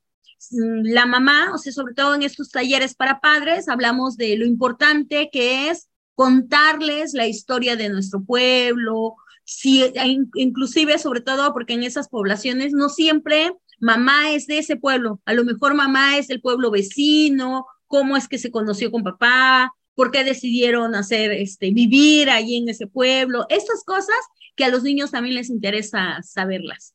mm, 0.51 0.87
la 0.91 1.05
mamá, 1.05 1.51
o 1.53 1.59
sea, 1.59 1.71
sobre 1.71 1.93
todo 1.93 2.15
en 2.15 2.23
estos 2.23 2.49
talleres 2.49 2.95
para 2.95 3.21
padres, 3.21 3.69
hablamos 3.69 4.17
de 4.17 4.35
lo 4.35 4.45
importante 4.45 5.29
que 5.31 5.69
es 5.69 5.87
contarles 6.15 7.13
la 7.13 7.27
historia 7.27 7.75
de 7.75 7.89
nuestro 7.89 8.23
pueblo, 8.23 9.15
si, 9.45 9.83
e, 9.83 10.17
inclusive 10.33 10.97
sobre 10.97 11.21
todo 11.21 11.53
porque 11.53 11.73
en 11.73 11.83
esas 11.83 12.09
poblaciones 12.09 12.73
no 12.73 12.89
siempre 12.89 13.53
mamá 13.79 14.31
es 14.31 14.47
de 14.47 14.57
ese 14.57 14.75
pueblo, 14.77 15.21
a 15.25 15.33
lo 15.33 15.45
mejor 15.45 15.75
mamá 15.75 16.17
es 16.17 16.27
del 16.27 16.41
pueblo 16.41 16.71
vecino, 16.71 17.67
cómo 17.85 18.17
es 18.17 18.27
que 18.27 18.39
se 18.39 18.49
conoció 18.49 18.91
con 18.91 19.03
papá, 19.03 19.71
por 19.97 20.11
qué 20.11 20.23
decidieron 20.23 20.93
hacer, 20.93 21.31
este, 21.31 21.71
vivir 21.71 22.29
ahí 22.29 22.57
en 22.57 22.69
ese 22.69 22.85
pueblo, 22.85 23.47
estas 23.49 23.83
cosas 23.83 24.15
que 24.55 24.63
a 24.63 24.69
los 24.69 24.83
niños 24.83 25.09
también 25.09 25.33
les 25.33 25.49
interesa 25.49 26.21
saberlas. 26.21 26.93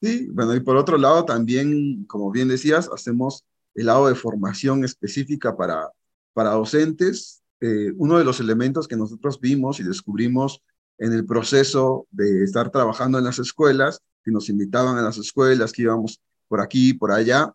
Sí, 0.00 0.28
bueno, 0.30 0.54
y 0.54 0.60
por 0.60 0.76
otro 0.76 0.96
lado 0.96 1.24
también, 1.24 2.04
como 2.04 2.30
bien 2.30 2.46
decías, 2.46 2.88
hacemos 2.94 3.44
el 3.74 3.86
lado 3.86 4.06
de 4.06 4.14
formación 4.14 4.84
específica 4.84 5.56
para, 5.56 5.90
para 6.32 6.50
docentes. 6.50 7.42
Eh, 7.60 7.92
uno 7.96 8.16
de 8.16 8.24
los 8.24 8.38
elementos 8.38 8.86
que 8.86 8.96
nosotros 8.96 9.40
vimos 9.40 9.80
y 9.80 9.82
descubrimos 9.82 10.62
en 10.98 11.12
el 11.12 11.26
proceso 11.26 12.06
de 12.12 12.44
estar 12.44 12.70
trabajando 12.70 13.18
en 13.18 13.24
las 13.24 13.40
escuelas, 13.40 14.02
que 14.22 14.30
nos 14.30 14.48
invitaban 14.48 14.96
a 14.96 15.02
las 15.02 15.18
escuelas, 15.18 15.72
que 15.72 15.82
íbamos 15.82 16.20
por 16.46 16.60
aquí, 16.60 16.94
por 16.94 17.10
allá, 17.10 17.52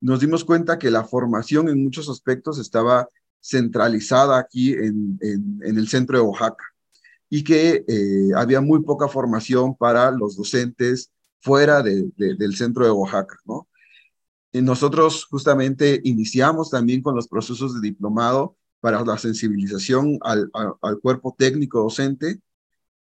nos 0.00 0.18
dimos 0.18 0.44
cuenta 0.44 0.80
que 0.80 0.90
la 0.90 1.04
formación 1.04 1.68
en 1.68 1.84
muchos 1.84 2.08
aspectos 2.08 2.58
estaba 2.58 3.08
centralizada 3.40 4.38
aquí 4.38 4.72
en, 4.72 5.18
en, 5.20 5.78
el 5.78 5.88
centro 5.88 6.18
de 6.18 6.24
Oaxaca 6.24 6.64
y 7.28 7.44
que 7.44 7.84
eh, 7.86 8.30
había 8.36 8.60
muy 8.60 8.82
poca 8.82 9.08
formación 9.08 9.76
para 9.76 10.10
los 10.10 10.36
docentes 10.36 11.10
fuera 11.40 11.82
de, 11.82 12.10
del 12.16 12.56
centro 12.56 12.84
de 12.84 12.90
Oaxaca, 12.90 13.36
¿no? 13.44 13.68
Y 14.52 14.62
nosotros 14.62 15.26
justamente 15.26 16.00
iniciamos 16.04 16.70
también 16.70 17.02
con 17.02 17.14
los 17.14 17.28
procesos 17.28 17.74
de 17.74 17.80
diplomado 17.88 18.56
para 18.80 19.04
la 19.04 19.18
sensibilización 19.18 20.18
al, 20.22 20.50
al, 20.54 20.98
cuerpo 21.00 21.34
técnico 21.36 21.80
docente 21.80 22.40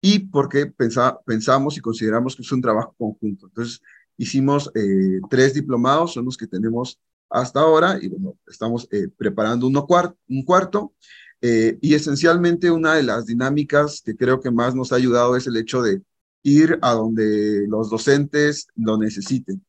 y 0.02 0.20
porque 0.20 0.66
pensa, 0.66 1.20
pensamos 1.26 1.78
y 1.78 1.82
consideramos 1.82 2.36
que 2.36 2.42
es 2.42 2.52
un 2.52 2.62
trabajo 2.62 2.96
conjunto. 2.98 3.48
Entonces, 3.48 3.82
hicimos 4.18 4.72
eh, 4.76 5.20
tres 5.30 5.54
diplomados, 5.54 6.14
son 6.14 6.26
los 6.26 6.38
que 6.38 6.48
tenemos 6.48 7.00
hasta 7.34 7.62
ahora 7.62 7.98
y 8.00 8.08
bueno, 8.10 8.38
estamos 8.48 8.88
eh, 8.92 9.08
preparando 9.18 9.66
uno 9.68 9.88
un 10.30 10.46
cuarto. 10.46 10.94
Eh, 11.42 11.78
y 11.82 11.94
esencialmente 11.96 12.72
una 12.72 12.94
de 12.94 13.04
las 13.04 13.26
dinámicas 13.26 14.02
que 14.06 14.16
creo 14.16 14.40
que 14.40 14.52
más 14.52 14.76
nos 14.76 14.94
ha 14.94 14.96
ayudado 14.96 15.36
es 15.36 15.46
el 15.46 15.58
hecho 15.58 15.82
de 15.82 16.02
ir 16.44 16.80
a 16.82 16.94
donde 16.94 17.66
los 17.68 17.90
docentes 17.90 18.68
lo 18.76 18.98
necesiten. 18.98 19.66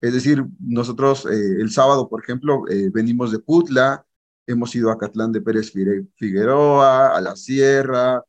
Es 0.00 0.12
decir, 0.12 0.44
nosotros 0.60 1.26
eh, 1.26 1.56
el 1.58 1.70
sábado, 1.70 2.08
por 2.08 2.22
ejemplo, 2.22 2.64
venimos 2.92 3.32
de 3.32 3.38
Putla, 3.38 4.06
hemos 4.46 4.74
ido 4.76 4.90
a 4.90 4.98
Catlán 4.98 5.32
de 5.32 5.40
Pérez 5.40 5.72
Figueroa, 6.16 7.16
a 7.16 7.20
la 7.20 7.34
Sierra, 7.34 8.22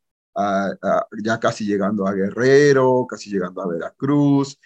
ya 1.23 1.39
casi 1.39 1.65
llegando 1.65 2.07
a 2.07 2.13
Guerrero, 2.13 3.05
casi 3.07 3.29
llegando 3.29 3.61
a 3.61 3.67
Veracruz 3.67 4.57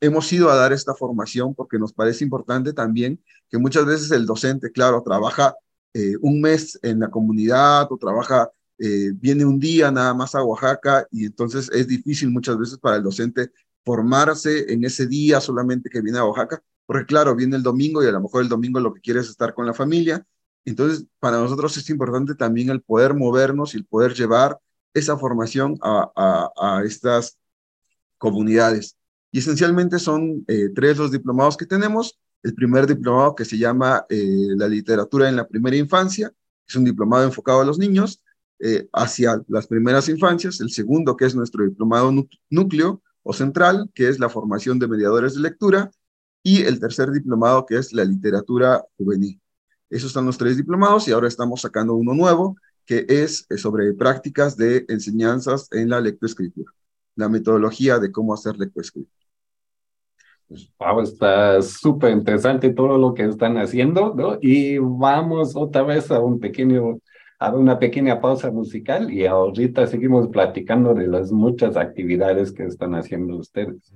hemos 0.00 0.32
ido 0.32 0.50
a 0.50 0.56
dar 0.56 0.72
esta 0.72 0.94
formación 0.94 1.54
porque 1.54 1.78
nos 1.78 1.92
parece 1.92 2.24
importante 2.24 2.72
también 2.72 3.22
que 3.50 3.58
muchas 3.58 3.84
veces 3.86 4.10
el 4.12 4.26
docente, 4.26 4.72
claro, 4.72 5.02
trabaja 5.02 5.54
eh, 5.94 6.14
un 6.20 6.40
mes 6.40 6.78
en 6.82 7.00
la 7.00 7.10
comunidad 7.10 7.90
o 7.90 7.96
trabaja, 7.98 8.50
eh, 8.78 9.10
viene 9.14 9.44
un 9.44 9.58
día 9.58 9.90
nada 9.90 10.14
más 10.14 10.34
a 10.34 10.42
Oaxaca 10.44 11.06
y 11.10 11.26
entonces 11.26 11.70
es 11.72 11.86
difícil 11.88 12.30
muchas 12.30 12.58
veces 12.58 12.78
para 12.78 12.96
el 12.96 13.02
docente 13.02 13.50
formarse 13.84 14.72
en 14.72 14.84
ese 14.84 15.06
día 15.06 15.40
solamente 15.40 15.90
que 15.90 16.00
viene 16.00 16.18
a 16.18 16.24
Oaxaca, 16.24 16.62
porque 16.86 17.06
claro, 17.06 17.34
viene 17.34 17.56
el 17.56 17.62
domingo 17.62 18.02
y 18.02 18.06
a 18.06 18.12
lo 18.12 18.20
mejor 18.20 18.42
el 18.42 18.48
domingo 18.48 18.80
lo 18.80 18.94
que 18.94 19.00
quiere 19.00 19.20
es 19.20 19.28
estar 19.28 19.54
con 19.54 19.66
la 19.66 19.74
familia. 19.74 20.24
Entonces, 20.64 21.06
para 21.18 21.38
nosotros 21.38 21.76
es 21.76 21.88
importante 21.90 22.34
también 22.34 22.70
el 22.70 22.82
poder 22.82 23.14
movernos 23.14 23.74
y 23.74 23.78
el 23.78 23.86
poder 23.86 24.14
llevar 24.14 24.58
esa 24.94 25.16
formación 25.16 25.78
a, 25.82 26.82
estas 26.84 27.38
comunidades. 28.18 28.96
Y 29.32 29.38
esencialmente 29.38 29.98
son 29.98 30.44
eh, 30.48 30.70
tres 30.74 30.98
los 30.98 31.12
diplomados 31.12 31.56
que 31.56 31.66
tenemos. 31.66 32.18
El 32.42 32.54
primer 32.54 32.86
diplomado 32.86 33.34
que 33.34 33.44
se 33.44 33.58
llama 33.58 34.04
eh, 34.08 34.48
La 34.56 34.68
literatura 34.68 35.28
en 35.28 35.36
la 35.36 35.46
primera 35.46 35.76
infancia, 35.76 36.32
es 36.66 36.76
un 36.76 36.84
diplomado 36.84 37.24
enfocado 37.24 37.60
a 37.60 37.64
los 37.64 37.78
niños 37.78 38.22
eh, 38.58 38.88
hacia 38.92 39.42
las 39.48 39.66
primeras 39.66 40.08
infancias. 40.08 40.60
El 40.60 40.70
segundo, 40.70 41.16
que 41.16 41.26
es 41.26 41.34
nuestro 41.34 41.64
diplomado 41.64 42.12
núcleo 42.48 43.02
o 43.22 43.32
central, 43.32 43.90
que 43.94 44.08
es 44.08 44.18
la 44.18 44.28
formación 44.28 44.78
de 44.78 44.88
mediadores 44.88 45.34
de 45.34 45.40
lectura. 45.40 45.90
Y 46.42 46.62
el 46.62 46.80
tercer 46.80 47.10
diplomado, 47.10 47.66
que 47.66 47.76
es 47.76 47.92
la 47.92 48.04
literatura 48.04 48.82
juvenil. 48.96 49.40
Esos 49.90 50.12
son 50.12 50.24
los 50.26 50.38
tres 50.38 50.56
diplomados 50.56 51.06
y 51.06 51.12
ahora 51.12 51.28
estamos 51.28 51.60
sacando 51.60 51.94
uno 51.94 52.14
nuevo, 52.14 52.56
que 52.86 53.04
es 53.08 53.46
sobre 53.56 53.92
prácticas 53.92 54.56
de 54.56 54.86
enseñanzas 54.88 55.68
en 55.72 55.90
la 55.90 56.00
lectoescritura, 56.00 56.72
la 57.16 57.28
metodología 57.28 57.98
de 57.98 58.10
cómo 58.10 58.32
hacer 58.32 58.56
lectoescritura. 58.56 59.19
Wow, 60.78 61.02
está 61.02 61.62
súper 61.62 62.12
interesante 62.12 62.70
todo 62.70 62.98
lo 62.98 63.14
que 63.14 63.24
están 63.24 63.56
haciendo, 63.58 64.14
¿no? 64.14 64.38
Y 64.40 64.78
vamos 64.78 65.54
otra 65.54 65.82
vez 65.82 66.10
a 66.10 66.18
un 66.18 66.40
pequeño, 66.40 66.98
a 67.38 67.54
una 67.54 67.78
pequeña 67.78 68.20
pausa 68.20 68.50
musical 68.50 69.12
y 69.12 69.26
ahorita 69.26 69.86
seguimos 69.86 70.28
platicando 70.28 70.92
de 70.94 71.06
las 71.06 71.30
muchas 71.30 71.76
actividades 71.76 72.50
que 72.50 72.64
están 72.64 72.96
haciendo 72.96 73.36
ustedes. 73.36 73.92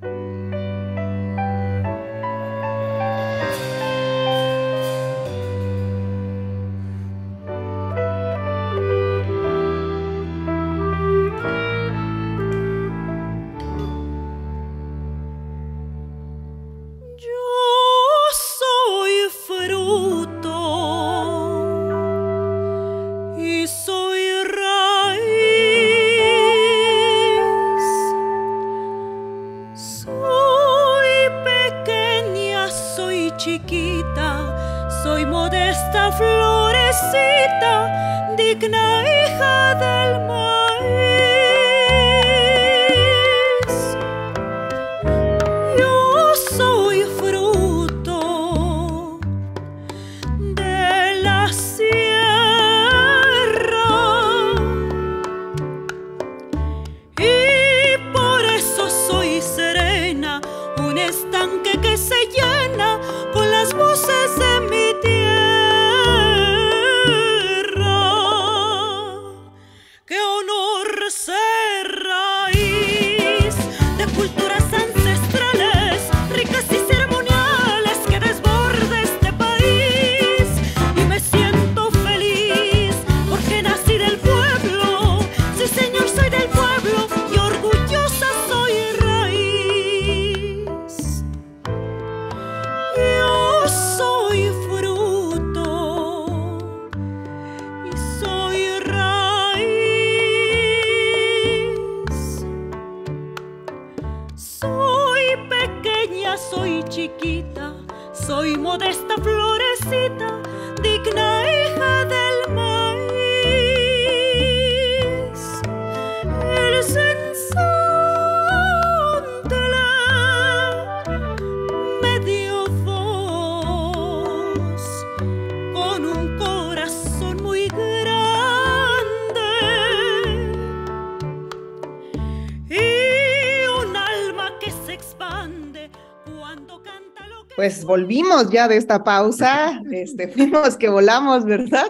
Pues 137.65 137.83
volvimos 137.83 138.51
ya 138.51 138.69
de 138.69 138.77
esta 138.77 139.05
pausa, 139.05 139.81
este, 139.91 140.29
fuimos 140.29 140.77
que 140.77 140.91
volamos, 140.91 141.47
¿verdad? 141.47 141.87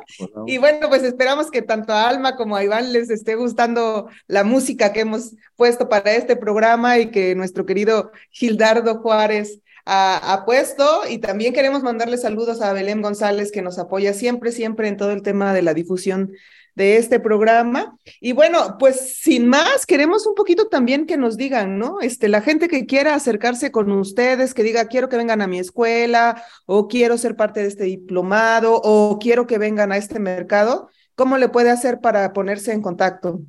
Y 0.47 0.59
bueno, 0.59 0.89
pues 0.89 1.03
esperamos 1.03 1.51
que 1.51 1.63
tanto 1.63 1.93
a 1.93 2.09
Alma 2.09 2.37
como 2.37 2.55
a 2.55 2.63
Iván 2.63 2.93
les 2.93 3.11
esté 3.11 3.35
gustando 3.35 4.09
la 4.29 4.45
música 4.45 4.93
que 4.93 5.01
hemos 5.01 5.35
puesto 5.57 5.89
para 5.89 6.13
este 6.13 6.37
programa 6.37 7.01
y 7.01 7.11
que 7.11 7.35
nuestro 7.35 7.67
querido 7.67 8.13
Gildardo 8.31 9.01
Juárez 9.01 9.63
ha, 9.85 10.33
ha 10.33 10.45
puesto. 10.45 11.01
Y 11.11 11.19
también 11.19 11.53
queremos 11.53 11.83
mandarle 11.83 12.19
saludos 12.19 12.63
a 12.63 12.73
Belén 12.73 13.03
González, 13.03 13.51
que 13.51 13.61
nos 13.61 13.81
apoya 13.81 14.15
siempre, 14.15 14.53
siempre 14.53 14.87
en 14.87 14.97
todo 14.97 15.11
el 15.11 15.23
tema 15.23 15.53
de 15.53 15.63
la 15.63 15.75
difusión 15.75 16.35
de 16.75 16.97
este 16.97 17.21
programa. 17.21 17.97
Y 18.21 18.33
bueno, 18.33 18.77
pues 18.79 19.17
sin 19.19 19.49
más, 19.49 19.87
queremos 19.87 20.27
un 20.27 20.35
poquito 20.35 20.69
también 20.69 21.07
que 21.07 21.17
nos 21.17 21.37
digan, 21.37 21.79
¿no? 21.79 22.01
Este, 22.01 22.29
la 22.29 22.41
gente 22.41 22.69
que 22.69 22.87
quiera 22.87 23.15
acercarse 23.15 23.71
con 23.71 23.91
ustedes, 23.93 24.55
que 24.55 24.63
diga, 24.63 24.87
quiero 24.87 25.09
que 25.09 25.17
vengan 25.17 25.43
a 25.43 25.47
mi 25.47 25.59
escuela, 25.59 26.43
o 26.67 26.89
quiero 26.89 27.17
ser 27.19 27.37
parte 27.37 27.61
de 27.61 27.69
este 27.69 27.85
diplomado, 27.85 28.81
o 28.83 29.19
quiero 29.21 29.47
que 29.47 29.59
vengan 29.59 29.93
a 29.93 29.97
este 29.97 30.19
mercado, 30.19 30.89
¿cómo 31.15 31.39
le 31.39 31.49
puede 31.49 31.71
hacer 31.71 32.01
para 32.01 32.33
ponerse 32.33 32.73
en 32.73 32.83
contacto? 32.83 33.41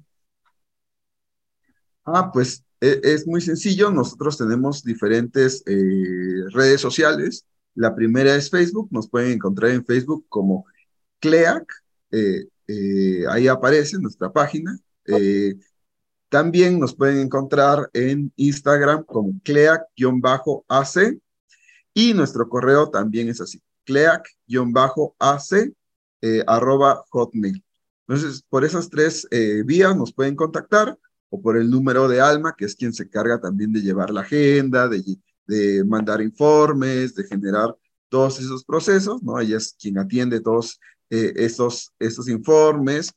Ah, 2.05 2.31
pues 2.31 2.63
e- 2.81 2.99
es 3.03 3.25
muy 3.25 3.41
sencillo. 3.41 3.89
Nosotros 3.91 4.37
tenemos 4.37 4.83
diferentes 4.83 5.63
eh, 5.65 6.43
redes 6.51 6.81
sociales. 6.81 7.45
La 7.73 7.95
primera 7.95 8.35
es 8.35 8.49
Facebook. 8.49 8.89
Nos 8.91 9.09
pueden 9.09 9.31
encontrar 9.31 9.71
en 9.71 9.85
Facebook 9.85 10.25
como 10.29 10.65
CLEAC. 11.19 11.65
eh, 12.11 12.45
eh, 12.67 13.23
ahí 13.29 13.47
aparece 13.47 13.97
nuestra 13.99 14.31
página. 14.31 14.77
Eh, 15.05 15.55
también 16.29 16.79
nos 16.79 16.95
pueden 16.95 17.19
encontrar 17.19 17.89
en 17.93 18.31
Instagram 18.35 19.03
como 19.05 19.39
CLEAC-AC. 19.43 21.19
Y 21.97 22.13
nuestro 22.13 22.49
correo 22.49 22.89
también 22.89 23.29
es 23.29 23.39
así, 23.39 23.61
cleac-ac 23.85 25.73
eh, 26.21 26.43
arroba 26.45 27.05
hotmail. 27.09 27.63
Entonces, 28.07 28.43
por 28.49 28.65
esas 28.65 28.89
tres 28.89 29.25
eh, 29.31 29.63
vías 29.65 29.95
nos 29.95 30.13
pueden 30.13 30.35
contactar 30.35 30.97
o 31.29 31.41
por 31.41 31.55
el 31.57 31.69
número 31.69 32.07
de 32.09 32.19
Alma, 32.19 32.53
que 32.57 32.65
es 32.65 32.75
quien 32.75 32.93
se 32.93 33.09
carga 33.09 33.39
también 33.39 33.71
de 33.71 33.81
llevar 33.81 34.11
la 34.11 34.21
agenda, 34.21 34.89
de, 34.89 35.03
de 35.47 35.83
mandar 35.85 36.21
informes, 36.21 37.15
de 37.15 37.23
generar 37.23 37.75
todos 38.09 38.39
esos 38.39 38.65
procesos, 38.65 39.23
¿no? 39.23 39.39
Ella 39.39 39.57
es 39.57 39.75
quien 39.79 39.97
atiende 39.97 40.41
todos 40.41 40.79
eh, 41.09 41.33
estos 41.37 41.91
informes 42.27 43.11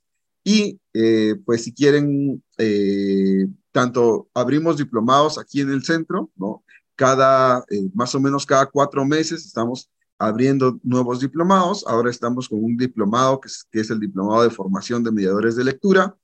y 0.49 0.81
eh, 0.95 1.37
pues 1.45 1.65
si 1.65 1.75
quieren, 1.75 2.43
eh, 2.57 3.47
tanto 3.71 4.31
abrimos 4.33 4.79
diplomados 4.79 5.39
aquí 5.39 5.61
en 5.61 5.71
el 5.71 5.85
centro, 5.85 6.31
¿no? 6.37 6.65
Cada, 6.97 7.67
eh, 7.69 7.91
más 7.93 8.15
o 8.15 8.21
menos 8.21 8.47
cada 8.47 8.65
cuatro 8.65 9.05
meses 9.05 9.45
estamos 9.45 9.91
abriendo 10.19 10.81
nuevos 10.83 11.21
diplomados. 11.21 11.85
Ahora 11.87 12.11
estamos 12.11 12.49
con 12.49 12.65
un 12.65 12.79
diplomado 12.79 13.41
que 13.41 13.79
es, 13.79 13.91
el 13.91 14.01
diplomado 14.01 14.43
de 14.43 14.49
formación 14.49 15.05
de 15.05 15.13
mediadores 15.13 15.55
de 15.55 15.65
lectura. 15.65 16.17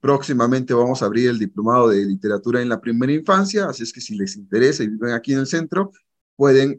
Próximamente 0.00 0.72
vamos 0.72 1.02
a 1.02 1.06
abrir 1.06 1.28
el 1.28 1.38
diplomado 1.38 1.90
de 1.90 2.06
literatura 2.06 2.62
en 2.62 2.70
la 2.70 2.80
primera 2.80 3.12
infancia, 3.12 3.66
así 3.66 3.82
es 3.82 3.92
que 3.92 4.00
si 4.00 4.16
les 4.16 4.34
interesa 4.36 4.82
y 4.82 4.88
viven 4.88 5.12
aquí 5.12 5.34
en 5.34 5.40
el 5.40 5.46
centro, 5.46 5.92
pueden 6.36 6.78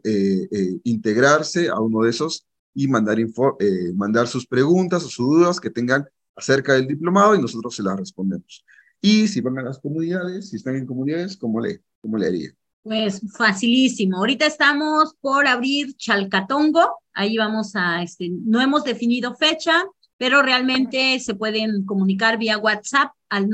integrarse 0.82 1.68
a 1.68 1.78
uno 1.78 2.02
de 2.02 2.10
esos 2.10 2.46
y 2.74 2.88
mandar, 2.88 3.20
info, 3.20 3.56
eh, 3.60 3.92
mandar 3.94 4.26
sus 4.26 4.46
preguntas 4.46 5.04
o 5.04 5.08
sus 5.08 5.26
dudas 5.26 5.60
que 5.60 5.70
tengan 5.70 6.06
acerca 6.34 6.74
del 6.74 6.86
diplomado 6.86 7.34
y 7.34 7.40
nosotros 7.40 7.74
se 7.74 7.82
las 7.82 7.98
respondemos. 7.98 8.64
Y 9.00 9.28
si 9.28 9.40
van 9.40 9.58
a 9.58 9.62
las 9.62 9.78
comunidades, 9.78 10.50
si 10.50 10.56
están 10.56 10.76
en 10.76 10.86
comunidades, 10.86 11.36
¿cómo 11.36 11.60
le, 11.60 11.82
cómo 12.00 12.16
le 12.16 12.26
haría? 12.26 12.50
Pues 12.82 13.20
facilísimo. 13.36 14.18
Ahorita 14.18 14.46
estamos 14.46 15.14
por 15.20 15.46
abrir 15.46 15.94
Chalcatongo. 15.96 16.98
Ahí 17.12 17.36
vamos 17.36 17.72
a, 17.74 18.02
este, 18.02 18.30
no 18.30 18.60
hemos 18.60 18.84
definido 18.84 19.34
fecha, 19.34 19.84
pero 20.16 20.42
realmente 20.42 21.18
se 21.20 21.34
pueden 21.34 21.84
comunicar 21.84 22.38
vía 22.38 22.58
WhatsApp 22.58 23.12
al 23.28 23.48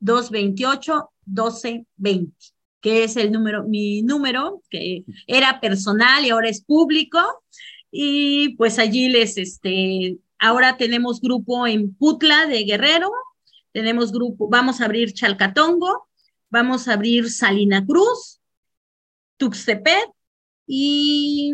951-228-1220, 0.00 2.32
que 2.80 3.04
es 3.04 3.16
el 3.16 3.32
número, 3.32 3.64
mi 3.64 4.02
número, 4.02 4.62
que 4.70 5.04
era 5.26 5.60
personal 5.60 6.24
y 6.24 6.30
ahora 6.30 6.48
es 6.48 6.62
público. 6.62 7.18
Y 7.90 8.56
pues 8.56 8.78
allí 8.78 9.08
les, 9.08 9.36
este, 9.36 10.18
ahora 10.38 10.76
tenemos 10.76 11.20
grupo 11.20 11.66
en 11.66 11.94
Putla 11.94 12.46
de 12.46 12.64
Guerrero, 12.64 13.10
tenemos 13.72 14.12
grupo, 14.12 14.48
vamos 14.48 14.80
a 14.80 14.86
abrir 14.86 15.12
Chalcatongo, 15.12 16.08
vamos 16.48 16.88
a 16.88 16.94
abrir 16.94 17.30
Salina 17.30 17.84
Cruz, 17.84 18.40
Tuxtepec 19.36 20.10
y 20.66 21.52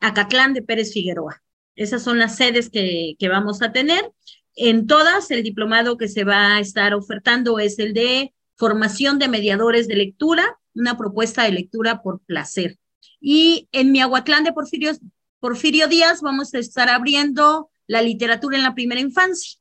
Acatlán 0.00 0.54
de 0.54 0.62
Pérez 0.62 0.92
Figueroa. 0.92 1.42
Esas 1.76 2.02
son 2.02 2.18
las 2.18 2.36
sedes 2.36 2.70
que, 2.70 3.14
que, 3.18 3.28
vamos 3.28 3.62
a 3.62 3.72
tener. 3.72 4.10
En 4.56 4.88
todas, 4.88 5.30
el 5.30 5.44
diplomado 5.44 5.96
que 5.96 6.08
se 6.08 6.24
va 6.24 6.56
a 6.56 6.60
estar 6.60 6.94
ofertando 6.94 7.60
es 7.60 7.78
el 7.78 7.94
de 7.94 8.34
formación 8.58 9.18
de 9.18 9.28
mediadores 9.28 9.88
de 9.88 9.94
lectura, 9.94 10.58
una 10.74 10.98
propuesta 10.98 11.44
de 11.44 11.52
lectura 11.52 12.02
por 12.02 12.20
placer. 12.20 12.76
Y 13.20 13.68
en 13.72 13.92
Miahuatlán 13.92 14.44
de 14.44 14.52
Porfirio, 14.52 14.92
Porfirio 15.40 15.88
Díaz 15.88 16.20
vamos 16.20 16.52
a 16.52 16.58
estar 16.58 16.88
abriendo 16.88 17.70
la 17.86 18.02
literatura 18.02 18.56
en 18.56 18.64
la 18.64 18.74
primera 18.74 19.00
infancia, 19.00 19.58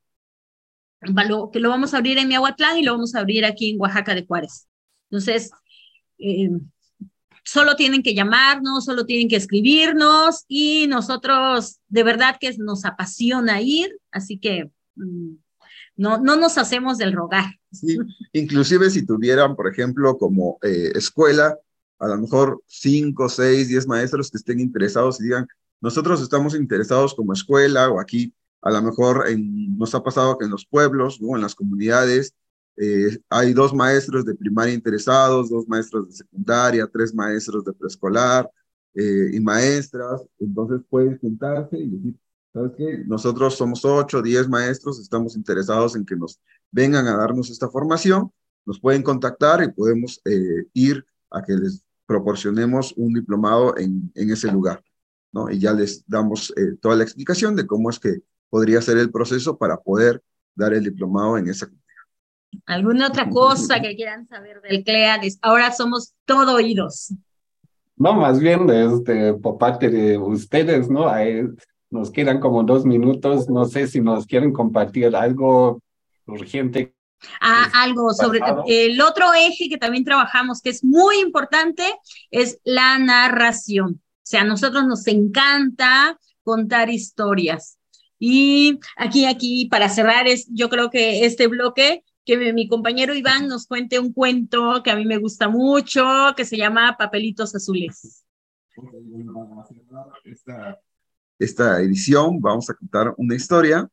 que 1.54 1.60
lo 1.60 1.70
vamos 1.70 1.94
a 1.94 1.98
abrir 1.98 2.18
en 2.18 2.28
Miahuatlán 2.28 2.78
y 2.78 2.84
lo 2.84 2.94
vamos 2.94 3.14
a 3.16 3.20
abrir 3.20 3.46
aquí 3.46 3.70
en 3.70 3.80
Oaxaca 3.80 4.16
de 4.16 4.26
Juárez. 4.26 4.68
Entonces, 5.10 5.52
eh, 6.18 6.50
solo 7.44 7.76
tienen 7.76 8.02
que 8.02 8.16
llamarnos, 8.16 8.86
solo 8.86 9.06
tienen 9.06 9.30
que 9.30 9.36
escribirnos 9.36 10.44
y 10.48 10.88
nosotros 10.88 11.78
de 11.88 12.04
verdad 12.04 12.38
que 12.40 12.52
nos 12.58 12.84
apasiona 12.84 13.62
ir, 13.62 13.96
así 14.12 14.40
que 14.40 14.72
no, 15.98 16.20
no 16.20 16.36
nos 16.36 16.58
hacemos 16.58 16.98
del 16.98 17.14
rogar. 17.14 17.46
Sí, 17.72 17.98
inclusive 18.34 18.90
si 18.90 19.06
tuvieran, 19.06 19.56
por 19.56 19.68
ejemplo, 19.68 20.18
como 20.18 20.58
eh, 20.62 20.92
escuela, 20.96 21.58
a 22.00 22.08
lo 22.08 22.18
mejor 22.18 22.62
cinco, 22.68 23.28
seis, 23.28 23.68
diez 23.68 23.88
maestros 23.88 24.32
que 24.32 24.38
estén 24.38 24.60
interesados 24.60 25.20
y 25.20 25.26
digan, 25.26 25.48
nosotros 25.82 26.22
estamos 26.22 26.56
interesados 26.56 27.14
como 27.14 27.34
escuela 27.34 27.90
o 27.90 28.00
aquí, 28.00 28.34
a 28.62 28.72
lo 28.72 28.82
mejor 28.82 29.26
nos 29.38 29.94
ha 29.96 30.04
pasado 30.04 30.38
que 30.38 30.46
en 30.46 30.52
los 30.52 30.66
pueblos, 30.66 31.22
¿no? 31.22 31.36
en 31.36 31.42
las 31.42 31.56
comunidades, 31.56 32.34
eh, 32.78 33.18
hay 33.30 33.54
dos 33.54 33.74
maestros 33.74 34.24
de 34.26 34.36
primaria 34.36 34.74
interesados, 34.74 35.50
dos 35.50 35.68
maestros 35.68 36.08
de 36.08 36.14
secundaria, 36.14 36.88
tres 36.92 37.14
maestros 37.14 37.66
de 37.66 37.74
preescolar 37.74 38.50
eh, 38.94 39.32
y 39.34 39.40
maestras, 39.40 40.22
entonces 40.40 40.82
pueden 40.90 41.18
juntarse 41.20 41.78
y 41.78 41.90
decir, 41.90 42.16
¿sabes 42.58 42.72
qué? 42.76 43.04
Nosotros 43.06 43.56
somos 43.56 43.86
ocho, 43.86 44.22
diez 44.22 44.50
maestros, 44.50 45.00
estamos 45.00 45.36
interesados 45.36 45.96
en 45.96 46.06
que 46.06 46.16
nos 46.16 46.40
vengan 46.72 47.06
a 47.08 47.16
darnos 47.16 47.50
esta 47.50 47.70
formación, 47.70 48.32
nos 48.66 48.80
pueden 48.80 49.04
contactar 49.04 49.64
y 49.64 49.72
podemos 49.72 50.20
eh, 50.26 50.66
ir 50.74 51.06
a 51.30 51.44
que 51.44 51.54
les 51.54 51.84
proporcionemos 52.06 52.94
un 52.98 53.14
diplomado 53.14 53.78
en, 53.78 54.12
en 54.16 54.32
ese 54.32 54.52
lugar, 54.52 54.84
¿no? 55.32 55.52
Y 55.52 55.60
ya 55.60 55.74
les 55.74 56.04
damos 56.08 56.52
eh, 56.58 56.76
toda 56.82 56.96
la 56.96 57.04
explicación 57.04 57.56
de 57.56 57.68
cómo 57.68 57.90
es 57.90 58.00
que 58.00 58.22
podría 58.50 58.82
ser 58.82 58.98
el 58.98 59.12
proceso 59.12 59.58
para 59.58 59.78
poder 59.78 60.24
dar 60.56 60.74
el 60.74 60.84
diplomado 60.84 61.38
en 61.38 61.50
esa 61.50 61.70
¿Alguna 62.66 63.10
otra 63.10 63.30
cosa 63.30 63.80
que 63.82 63.96
quieran 63.96 64.26
saber 64.28 64.62
del 64.62 64.84
CLEA? 64.84 65.20
Ahora 65.42 65.72
somos 65.72 66.16
todo 66.26 66.56
oídos. 66.56 67.14
No, 67.98 68.14
más 68.14 68.40
bien 68.40 68.70
este, 68.70 69.34
por 69.34 69.58
parte 69.58 69.90
de 69.90 70.18
ustedes, 70.18 70.90
¿no? 70.90 71.10
Ahí 71.10 71.46
nos 71.90 72.12
quedan 72.12 72.40
como 72.40 72.64
dos 72.64 72.86
minutos. 72.86 73.50
No 73.50 73.66
sé 73.66 73.88
si 73.88 74.02
nos 74.02 74.26
quieren 74.26 74.52
compartir 74.54 75.16
algo 75.16 75.82
urgente. 76.26 76.94
Ah, 77.42 77.70
algo 77.74 78.14
sobre 78.14 78.40
el 78.68 79.02
otro 79.02 79.34
eje 79.34 79.70
que 79.70 79.78
también 79.78 80.04
trabajamos, 80.04 80.62
que 80.62 80.70
es 80.70 80.84
muy 80.84 81.20
importante, 81.20 81.84
es 82.30 82.60
la 82.64 83.00
narración. 83.00 84.02
O 84.04 84.30
sea, 84.30 84.42
a 84.42 84.46
nosotros 84.46 84.86
nos 84.86 85.08
encanta 85.08 86.20
contar 86.44 86.90
historias. 86.90 87.78
Y 88.20 88.80
aquí, 88.98 89.26
aquí, 89.26 89.68
para 89.70 89.90
cerrar, 89.90 90.28
es, 90.28 90.48
yo 90.52 90.70
creo 90.70 90.90
que 90.90 91.26
este 91.26 91.48
bloque, 91.48 92.04
que 92.26 92.52
mi 92.54 92.68
compañero 92.68 93.16
Iván 93.16 93.48
nos 93.48 93.68
cuente 93.68 94.00
un 94.00 94.12
cuento 94.12 94.82
que 94.84 94.92
a 94.92 94.96
mí 94.96 95.06
me 95.06 95.18
gusta 95.18 95.48
mucho, 95.48 96.04
que 96.36 96.46
se 96.46 96.58
llama 96.58 96.98
Papelitos 96.98 97.56
Azules. 97.56 98.26
Esta, 100.26 100.80
esta 101.40 101.80
edición 101.82 102.40
vamos 102.42 102.70
a 102.70 102.74
contar 102.74 103.14
una 103.18 103.36
historia 103.36 103.90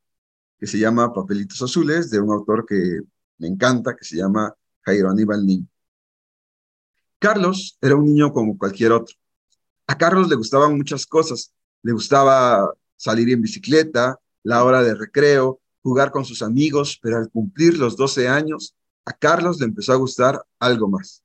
que 0.58 0.66
se 0.66 0.78
llama 0.78 1.12
Papelitos 1.12 1.60
Azules, 1.62 2.10
de 2.10 2.20
un 2.20 2.30
autor 2.30 2.64
que 2.66 3.00
me 3.38 3.48
encanta, 3.48 3.94
que 3.96 4.04
se 4.04 4.16
llama 4.16 4.54
Jairo 4.82 5.10
Aníbal 5.10 5.44
Nin. 5.44 5.68
Carlos 7.18 7.78
era 7.80 7.96
un 7.96 8.04
niño 8.04 8.32
como 8.32 8.56
cualquier 8.56 8.92
otro. 8.92 9.14
A 9.86 9.98
Carlos 9.98 10.28
le 10.28 10.36
gustaban 10.36 10.76
muchas 10.76 11.06
cosas. 11.06 11.52
Le 11.82 11.92
gustaba 11.92 12.72
salir 12.96 13.30
en 13.30 13.42
bicicleta, 13.42 14.18
la 14.42 14.64
hora 14.64 14.82
de 14.82 14.94
recreo, 14.94 15.60
jugar 15.82 16.10
con 16.10 16.24
sus 16.24 16.42
amigos, 16.42 16.98
pero 17.02 17.18
al 17.18 17.30
cumplir 17.30 17.78
los 17.78 17.96
12 17.96 18.28
años, 18.28 18.74
a 19.04 19.12
Carlos 19.12 19.58
le 19.60 19.66
empezó 19.66 19.92
a 19.92 19.96
gustar 19.96 20.42
algo 20.58 20.88
más. 20.88 21.22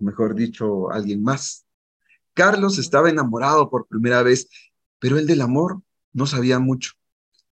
O 0.00 0.04
mejor 0.04 0.34
dicho, 0.34 0.90
alguien 0.90 1.22
más. 1.22 1.66
Carlos 2.34 2.78
estaba 2.78 3.10
enamorado 3.10 3.68
por 3.68 3.86
primera 3.86 4.22
vez, 4.22 4.48
pero 5.02 5.18
él 5.18 5.26
del 5.26 5.40
amor 5.40 5.82
no 6.12 6.26
sabía 6.26 6.60
mucho. 6.60 6.92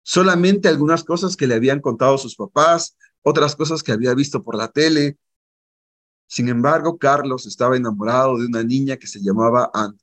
Solamente 0.03 0.67
algunas 0.67 1.05
cosas 1.05 1.37
que 1.37 1.47
le 1.47 1.55
habían 1.55 1.81
contado 1.81 2.19
sus 2.19 2.35
papás, 2.35 2.97
otras 3.23 3.55
cosas 3.55 3.85
que 3.85 3.93
había 3.93 4.15
visto 4.15 4.43
por 4.43 4.57
la 4.57 4.67
tele. 4.67 5.17
Sin 6.27 6.49
embargo, 6.49 6.99
Carlos 6.99 7.47
estaba 7.47 7.77
enamorado 7.77 8.37
de 8.37 8.47
una 8.47 8.65
niña 8.65 8.97
que 8.97 9.07
se 9.07 9.21
llamaba 9.21 9.71
Ana. 9.73 9.95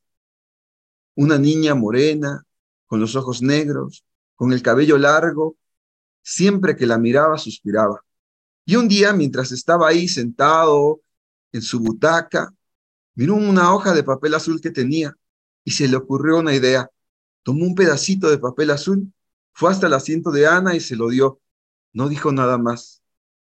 Una 1.15 1.37
niña 1.37 1.75
morena, 1.75 2.45
con 2.85 3.01
los 3.01 3.13
ojos 3.17 3.41
negros, 3.41 4.05
con 4.35 4.53
el 4.53 4.61
cabello 4.61 4.97
largo. 4.97 5.57
Siempre 6.21 6.77
que 6.77 6.85
la 6.85 6.97
miraba, 6.97 7.37
suspiraba. 7.37 8.05
Y 8.63 8.77
un 8.77 8.87
día, 8.87 9.11
mientras 9.11 9.51
estaba 9.51 9.89
ahí 9.89 10.07
sentado 10.07 11.01
en 11.51 11.61
su 11.61 11.81
butaca, 11.81 12.53
miró 13.15 13.35
una 13.35 13.73
hoja 13.73 13.93
de 13.93 14.03
papel 14.03 14.33
azul 14.33 14.61
que 14.61 14.71
tenía 14.71 15.13
y 15.65 15.71
se 15.71 15.89
le 15.89 15.97
ocurrió 15.97 16.37
una 16.37 16.55
idea. 16.55 16.89
Tomó 17.43 17.65
un 17.65 17.75
pedacito 17.75 18.29
de 18.29 18.37
papel 18.37 18.71
azul, 18.71 19.13
fue 19.53 19.71
hasta 19.71 19.87
el 19.87 19.93
asiento 19.93 20.31
de 20.31 20.47
Ana 20.47 20.75
y 20.75 20.79
se 20.79 20.95
lo 20.95 21.09
dio. 21.09 21.39
No 21.91 22.09
dijo 22.09 22.31
nada 22.31 22.57
más. 22.57 23.03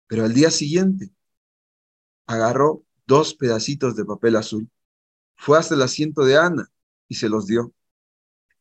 Pero 0.08 0.25
al 0.25 0.34
día 0.34 0.51
siguiente 0.51 1.12
agarró 2.25 2.84
dos 3.06 3.34
pedacitos 3.34 3.95
de 3.95 4.06
papel 4.06 4.36
azul, 4.38 4.69
fue 5.36 5.58
hasta 5.58 5.75
el 5.75 5.82
asiento 5.82 6.23
de 6.23 6.38
Ana 6.38 6.71
y 7.08 7.15
se 7.15 7.30
los 7.30 7.45
dio. 7.47 7.73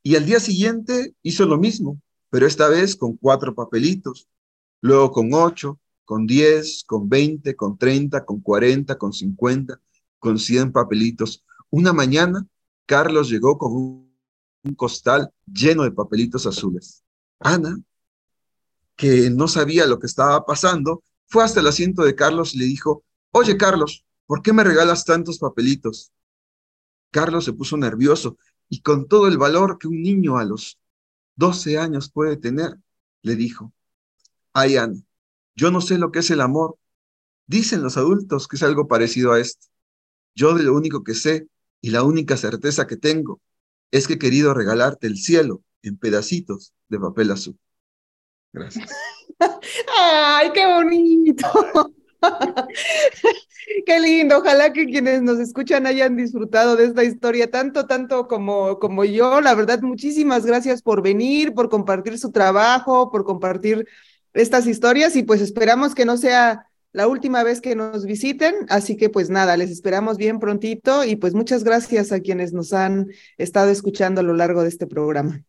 Y 0.02 0.16
al 0.16 0.26
día 0.26 0.40
siguiente 0.40 1.14
hizo 1.22 1.46
lo 1.46 1.58
mismo, 1.58 2.00
pero 2.30 2.46
esta 2.46 2.68
vez 2.68 2.96
con 2.96 3.16
cuatro 3.16 3.54
papelitos, 3.54 4.28
luego 4.80 5.12
con 5.12 5.32
ocho, 5.32 5.78
con 6.04 6.26
diez, 6.26 6.84
con 6.84 7.08
veinte, 7.08 7.54
con 7.54 7.78
treinta, 7.78 8.24
con 8.24 8.40
cuarenta, 8.40 8.98
con 8.98 9.12
cincuenta, 9.12 9.80
con 10.18 10.38
cien 10.38 10.72
papelitos. 10.72 11.44
Una 11.68 11.92
mañana, 11.92 12.46
Carlos 12.86 13.28
llegó 13.30 13.58
con 13.58 13.72
un, 13.72 14.09
un 14.62 14.74
costal 14.74 15.30
lleno 15.46 15.84
de 15.84 15.92
papelitos 15.92 16.46
azules. 16.46 17.02
Ana, 17.38 17.78
que 18.96 19.30
no 19.30 19.48
sabía 19.48 19.86
lo 19.86 19.98
que 19.98 20.06
estaba 20.06 20.44
pasando, 20.44 21.02
fue 21.26 21.44
hasta 21.44 21.60
el 21.60 21.66
asiento 21.66 22.02
de 22.02 22.14
Carlos 22.14 22.54
y 22.54 22.58
le 22.58 22.64
dijo, 22.66 23.04
oye 23.30 23.56
Carlos, 23.56 24.04
¿por 24.26 24.42
qué 24.42 24.52
me 24.52 24.64
regalas 24.64 25.04
tantos 25.04 25.38
papelitos? 25.38 26.12
Carlos 27.10 27.44
se 27.44 27.52
puso 27.52 27.76
nervioso 27.76 28.36
y 28.68 28.82
con 28.82 29.08
todo 29.08 29.26
el 29.26 29.38
valor 29.38 29.78
que 29.78 29.88
un 29.88 30.02
niño 30.02 30.38
a 30.38 30.44
los 30.44 30.78
12 31.36 31.78
años 31.78 32.10
puede 32.10 32.36
tener, 32.36 32.76
le 33.22 33.36
dijo, 33.36 33.72
ay 34.52 34.76
Ana, 34.76 35.00
yo 35.54 35.70
no 35.70 35.80
sé 35.80 35.98
lo 35.98 36.10
que 36.12 36.20
es 36.20 36.30
el 36.30 36.40
amor. 36.40 36.76
Dicen 37.46 37.82
los 37.82 37.96
adultos 37.96 38.46
que 38.46 38.56
es 38.56 38.62
algo 38.62 38.86
parecido 38.86 39.32
a 39.32 39.40
esto. 39.40 39.66
Yo 40.34 40.54
de 40.54 40.62
lo 40.62 40.74
único 40.74 41.02
que 41.02 41.14
sé 41.14 41.48
y 41.80 41.90
la 41.90 42.02
única 42.02 42.36
certeza 42.36 42.86
que 42.86 42.96
tengo 42.96 43.40
es 43.90 44.06
que 44.06 44.14
he 44.14 44.18
querido 44.18 44.54
regalarte 44.54 45.06
el 45.06 45.16
cielo 45.16 45.62
en 45.82 45.96
pedacitos 45.96 46.72
de 46.88 46.98
papel 47.00 47.30
azul. 47.30 47.58
Gracias. 48.52 48.90
¡Ay, 49.98 50.50
qué 50.52 50.66
bonito! 50.66 51.46
Qué 53.86 54.00
lindo, 54.00 54.38
ojalá 54.38 54.72
que 54.72 54.86
quienes 54.86 55.22
nos 55.22 55.38
escuchan 55.38 55.86
hayan 55.86 56.16
disfrutado 56.16 56.76
de 56.76 56.84
esta 56.84 57.04
historia 57.04 57.50
tanto, 57.50 57.86
tanto 57.86 58.28
como, 58.28 58.78
como 58.78 59.04
yo. 59.04 59.40
La 59.40 59.54
verdad, 59.54 59.80
muchísimas 59.80 60.44
gracias 60.44 60.82
por 60.82 61.02
venir, 61.02 61.54
por 61.54 61.68
compartir 61.68 62.18
su 62.18 62.30
trabajo, 62.30 63.10
por 63.10 63.24
compartir 63.24 63.86
estas 64.32 64.66
historias 64.66 65.16
y 65.16 65.22
pues 65.22 65.40
esperamos 65.40 65.94
que 65.94 66.04
no 66.04 66.16
sea 66.16 66.69
la 66.92 67.06
última 67.06 67.42
vez 67.42 67.60
que 67.60 67.76
nos 67.76 68.04
visiten. 68.04 68.54
Así 68.68 68.96
que 68.96 69.08
pues 69.08 69.30
nada, 69.30 69.56
les 69.56 69.70
esperamos 69.70 70.16
bien 70.16 70.40
prontito 70.40 71.04
y 71.04 71.16
pues 71.16 71.34
muchas 71.34 71.64
gracias 71.64 72.12
a 72.12 72.20
quienes 72.20 72.52
nos 72.52 72.72
han 72.72 73.08
estado 73.38 73.70
escuchando 73.70 74.20
a 74.20 74.24
lo 74.24 74.34
largo 74.34 74.62
de 74.62 74.68
este 74.68 74.86
programa. 74.86 75.42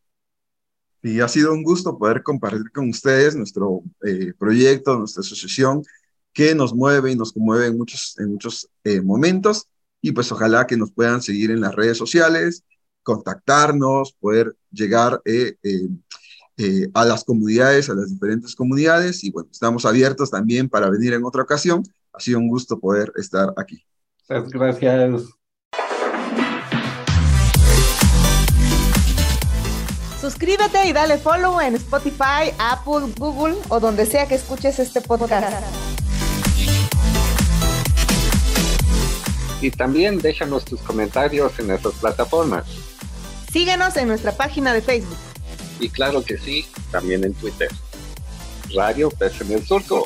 Y 1.03 1.19
ha 1.19 1.27
sido 1.27 1.51
un 1.53 1.63
gusto 1.63 1.97
poder 1.97 2.21
compartir 2.21 2.71
con 2.71 2.89
ustedes 2.89 3.35
nuestro 3.35 3.81
eh, 4.05 4.33
proyecto, 4.37 4.97
nuestra 4.97 5.21
asociación, 5.21 5.83
que 6.31 6.53
nos 6.53 6.75
mueve 6.75 7.11
y 7.11 7.15
nos 7.15 7.33
conmueve 7.33 7.67
en 7.67 7.77
muchos, 7.77 8.15
en 8.19 8.31
muchos 8.31 8.69
eh, 8.83 9.01
momentos. 9.01 9.67
Y 9.99 10.11
pues 10.11 10.31
ojalá 10.31 10.67
que 10.67 10.77
nos 10.77 10.91
puedan 10.91 11.21
seguir 11.21 11.51
en 11.51 11.61
las 11.61 11.75
redes 11.75 11.97
sociales, 11.97 12.63
contactarnos, 13.03 14.13
poder 14.19 14.55
llegar 14.71 15.21
eh, 15.25 15.55
a 16.93 17.05
las 17.05 17.23
comunidades, 17.23 17.89
a 17.89 17.93
las 17.93 18.09
diferentes 18.09 18.55
comunidades. 18.55 19.23
Y 19.23 19.31
bueno, 19.31 19.49
estamos 19.51 19.85
abiertos 19.85 20.29
también 20.29 20.69
para 20.69 20.89
venir 20.89 21.13
en 21.13 21.25
otra 21.25 21.43
ocasión. 21.43 21.83
Ha 22.13 22.19
sido 22.19 22.39
un 22.39 22.47
gusto 22.47 22.79
poder 22.79 23.11
estar 23.15 23.53
aquí. 23.57 23.85
Muchas 24.29 24.51
gracias. 24.51 25.23
Suscríbete 30.21 30.85
y 30.87 30.93
dale 30.93 31.17
follow 31.17 31.59
en 31.59 31.73
Spotify, 31.75 32.53
Apple, 32.59 33.11
Google 33.17 33.55
o 33.69 33.79
donde 33.79 34.05
sea 34.05 34.27
que 34.27 34.35
escuches 34.35 34.77
este 34.77 35.01
podcast. 35.01 35.65
Y 39.61 39.71
también 39.71 40.19
déjanos 40.19 40.65
tus 40.65 40.79
comentarios 40.81 41.57
en 41.59 41.67
nuestras 41.67 41.95
plataformas. 41.95 42.65
Síguenos 43.51 43.97
en 43.97 44.07
nuestra 44.07 44.31
página 44.31 44.73
de 44.73 44.81
Facebook. 44.81 45.30
Y 45.81 45.89
claro 45.89 46.23
que 46.23 46.37
sí, 46.37 46.65
también 46.91 47.23
en 47.23 47.33
Twitter. 47.33 47.69
Radio 48.73 49.09
en 49.41 49.51
el 49.51 49.65
Surco. 49.65 50.05